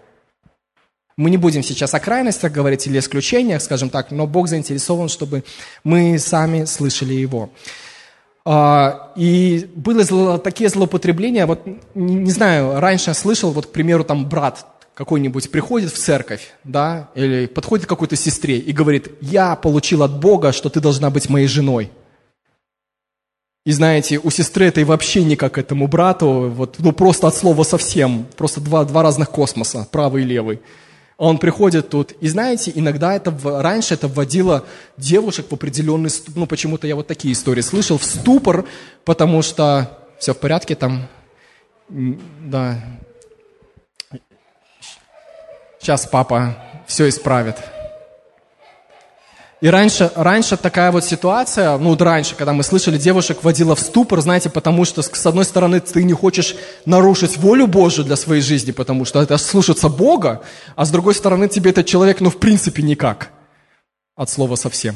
[1.15, 5.43] Мы не будем сейчас о крайностях говорить или исключениях, скажем так, но Бог заинтересован, чтобы
[5.83, 7.49] мы сами слышали Его.
[8.45, 11.61] А, и были такие злоупотребления, вот
[11.93, 14.65] не знаю, раньше я слышал, вот, к примеру, там брат
[14.99, 20.19] какой-нибудь приходит в церковь, да, или подходит к какой-то сестре и говорит, я получил от
[20.19, 21.89] Бога, что ты должна быть моей женой.
[23.65, 27.35] И знаете, у сестры это и вообще не как этому брату, вот, ну просто от
[27.35, 30.59] слова совсем, просто два, два разных космоса, правый и левый.
[31.17, 34.65] А он приходит тут, и знаете, иногда это, раньше это вводило
[34.97, 38.65] девушек в определенный, ну почему-то я вот такие истории слышал, в ступор,
[39.05, 41.07] потому что все в порядке там,
[41.87, 42.83] да,
[45.79, 46.57] Сейчас папа
[46.87, 47.55] все исправит.
[49.61, 53.81] И раньше, раньше такая вот ситуация, ну вот раньше, когда мы слышали, девушек водила в
[53.81, 56.55] ступор, знаете, потому что с одной стороны ты не хочешь
[56.85, 60.41] нарушить волю Божию для своей жизни, потому что это слушаться Бога,
[60.77, 63.31] а с другой стороны тебе этот человек, ну в принципе никак,
[64.15, 64.95] от слова совсем.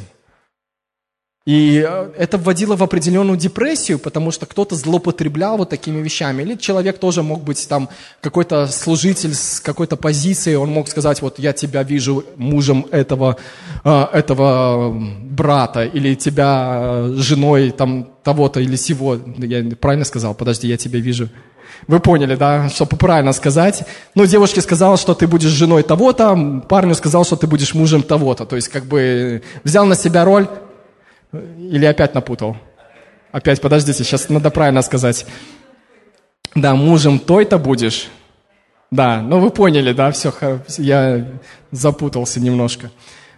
[1.45, 6.41] И э, это вводило в определенную депрессию, потому что кто-то злоупотреблял вот такими вещами.
[6.41, 7.89] Или человек тоже мог быть там
[8.21, 13.35] какой-то служитель с какой-то позицией, он мог сказать, вот я тебя вижу мужем этого,
[13.83, 19.19] э, этого брата, или тебя э, женой там того-то или сего.
[19.37, 20.33] Я правильно сказал?
[20.35, 21.27] Подожди, я тебя вижу.
[21.87, 23.83] Вы поняли, да, чтобы правильно сказать.
[24.15, 28.45] Ну, девушке сказал, что ты будешь женой того-то, парню сказал, что ты будешь мужем того-то.
[28.45, 30.47] То есть, как бы взял на себя роль
[31.34, 32.57] или опять напутал?
[33.31, 35.25] Опять, подождите, сейчас надо правильно сказать.
[36.55, 38.07] Да, мужем той-то будешь.
[38.91, 40.31] Да, ну вы поняли, да, все,
[40.77, 41.25] я
[41.71, 42.91] запутался немножко.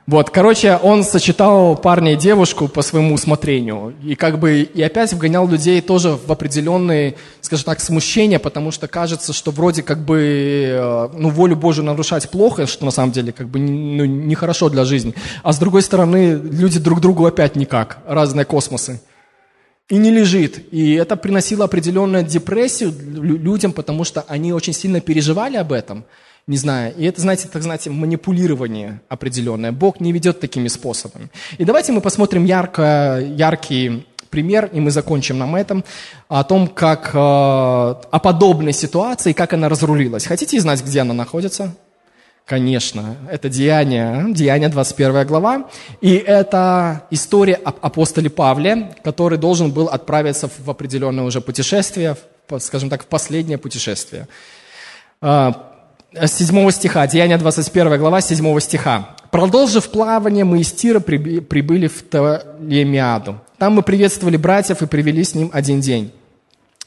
[0.08, 3.96] Вот, короче, он сочетал парня и девушку по своему усмотрению.
[4.04, 8.88] И как бы, и опять вгонял людей тоже в определенные, скажем так, смущения, потому что
[8.88, 13.32] кажется, что вроде как бы, э, ну, волю Божию нарушать плохо, что на самом деле
[13.32, 15.16] как бы ну, нехорошо для жизни.
[15.42, 19.02] А с другой стороны, люди друг другу опять никак, разные космосы.
[19.90, 20.72] И не лежит.
[20.72, 26.06] И это приносило определенную депрессию людям, потому что они очень сильно переживали об этом–
[26.48, 26.94] не знаю.
[26.96, 29.72] И это, знаете, так знаете, манипулирование определенное.
[29.72, 31.30] Бог не ведет такими способами.
[31.58, 35.84] И давайте мы посмотрим ярко, яркий пример, и мы закончим нам этом,
[36.28, 40.26] о том, как, э, о подобной ситуации, как она разрулилась.
[40.26, 41.74] Хотите знать, где она находится?
[42.46, 45.68] Конечно, это Деяние, Деяние 21 глава,
[46.02, 52.16] и это история об апостоле Павле, который должен был отправиться в определенное уже путешествие,
[52.60, 54.28] скажем так, в последнее путешествие.
[56.18, 59.10] А, 7 стиха, Деяние 21 глава 7 стиха.
[59.32, 63.42] «Продолжив плавание, мы из Тира прибыли в Толемиаду.
[63.58, 66.12] Там мы приветствовали братьев и привели с ним один день.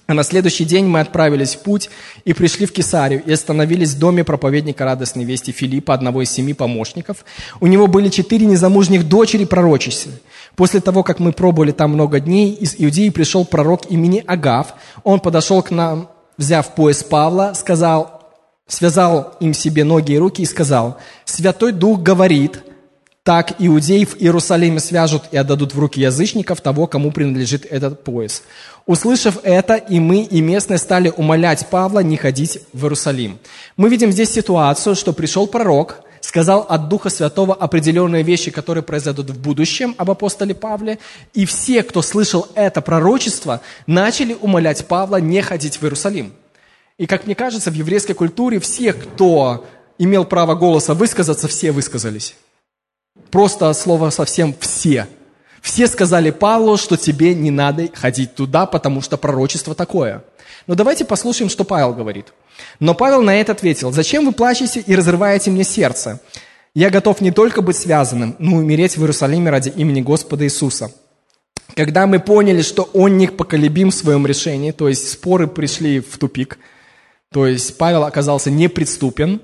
[0.06, 1.90] А на следующий день мы отправились в путь
[2.24, 6.54] и пришли в Кесарию и остановились в доме проповедника радостной вести Филиппа, одного из семи
[6.54, 7.26] помощников.
[7.60, 10.08] У него были четыре незамужних дочери пророчицы.
[10.56, 14.68] После того, как мы пробовали там много дней, из Иудеи пришел пророк имени Агав.
[15.04, 16.08] Он подошел к нам,
[16.38, 18.17] взяв пояс Павла, сказал,
[18.68, 22.62] связал им себе ноги и руки и сказал, «Святой Дух говорит,
[23.24, 28.42] так иудеев в Иерусалиме свяжут и отдадут в руки язычников того, кому принадлежит этот пояс».
[28.86, 33.38] Услышав это, и мы, и местные стали умолять Павла не ходить в Иерусалим.
[33.76, 39.30] Мы видим здесь ситуацию, что пришел пророк, сказал от Духа Святого определенные вещи, которые произойдут
[39.30, 40.98] в будущем об апостоле Павле,
[41.34, 46.32] и все, кто слышал это пророчество, начали умолять Павла не ходить в Иерусалим.
[46.98, 49.64] И, как мне кажется, в еврейской культуре все, кто
[49.98, 52.34] имел право голоса высказаться, все высказались.
[53.30, 55.06] Просто слово совсем «все».
[55.60, 60.22] Все сказали Павлу, что тебе не надо ходить туда, потому что пророчество такое.
[60.68, 62.32] Но давайте послушаем, что Павел говорит.
[62.78, 66.20] Но Павел на это ответил, «Зачем вы плачете и разрываете мне сердце?
[66.74, 70.92] Я готов не только быть связанным, но и умереть в Иерусалиме ради имени Господа Иисуса».
[71.74, 76.18] Когда мы поняли, что он не поколебим в своем решении, то есть споры пришли в
[76.18, 76.58] тупик–
[77.32, 79.40] то есть Павел оказался неприступен.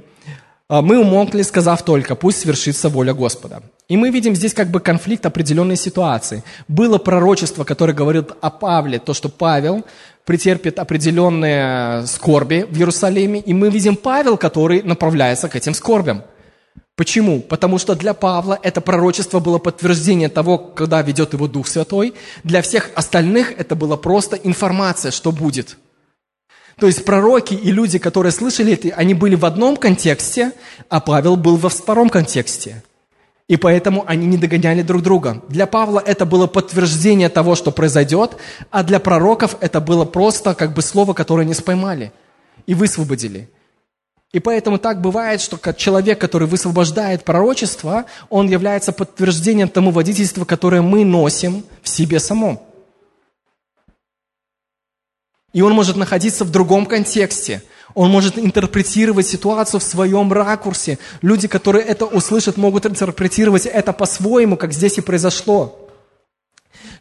[0.66, 3.62] А мы умолкли, сказав только, пусть свершится воля Господа.
[3.86, 6.42] И мы видим здесь как бы конфликт определенной ситуации.
[6.68, 9.84] Было пророчество, которое говорит о Павле, то, что Павел
[10.24, 16.22] претерпит определенные скорби в Иерусалиме, и мы видим Павел, который направляется к этим скорбям.
[16.96, 17.40] Почему?
[17.40, 22.14] Потому что для Павла это пророчество было подтверждение того, когда ведет его Дух Святой.
[22.42, 25.76] Для всех остальных это была просто информация, что будет–
[26.78, 30.52] то есть пророки и люди, которые слышали это, они были в одном контексте,
[30.88, 32.82] а Павел был во втором контексте.
[33.46, 35.42] И поэтому они не догоняли друг друга.
[35.48, 38.36] Для Павла это было подтверждение того, что произойдет,
[38.70, 42.12] а для пророков это было просто как бы слово, которое они споймали
[42.66, 43.50] и высвободили.
[44.32, 50.82] И поэтому так бывает, что человек, который высвобождает пророчество, он является подтверждением тому водительству, которое
[50.82, 52.58] мы носим в себе самом.
[55.54, 57.62] И он может находиться в другом контексте.
[57.94, 60.98] Он может интерпретировать ситуацию в своем ракурсе.
[61.22, 65.88] Люди, которые это услышат, могут интерпретировать это по-своему, как здесь и произошло.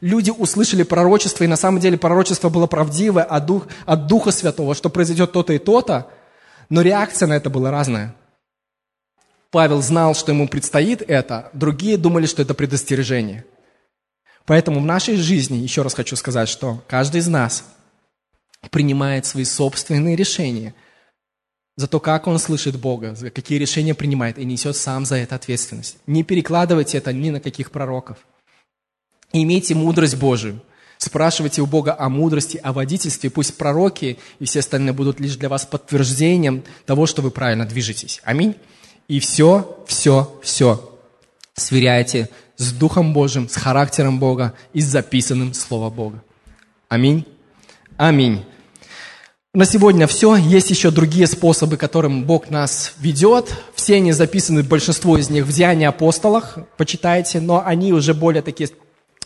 [0.01, 4.75] Люди услышали пророчество, и на самом деле пророчество было правдивое от, дух, от Духа Святого,
[4.75, 6.07] что произойдет то-то и то-то,
[6.69, 8.13] но реакция на это была разная.
[9.49, 13.45] Павел знал, что ему предстоит это, другие думали, что это предостережение.
[14.45, 17.63] Поэтому в нашей жизни, еще раз хочу сказать, что каждый из нас–
[18.69, 20.73] принимает свои собственные решения
[21.75, 25.35] за то, как он слышит Бога, за какие решения принимает, и несет сам за это
[25.35, 25.97] ответственность.
[26.07, 28.17] Не перекладывайте это ни на каких пророков.
[29.31, 30.61] Имейте мудрость Божию.
[30.99, 33.29] Спрашивайте у Бога о мудрости, о водительстве.
[33.29, 38.21] Пусть пророки и все остальные будут лишь для вас подтверждением того, что вы правильно движетесь.
[38.23, 38.55] Аминь.
[39.07, 40.93] И все, все, все
[41.55, 46.23] сверяйте с Духом Божьим, с характером Бога и с записанным Слово Бога.
[46.89, 47.25] Аминь.
[47.97, 48.43] Аминь.
[49.55, 50.35] На сегодня все.
[50.35, 53.55] Есть еще другие способы, которым Бог нас ведет.
[53.75, 58.71] Все они записаны, большинство из них в Деянии апостолах, почитайте, но они уже более такие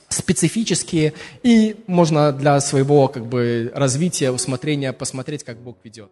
[0.09, 1.13] специфические,
[1.43, 6.11] и можно для своего как бы, развития, усмотрения посмотреть, как Бог ведет.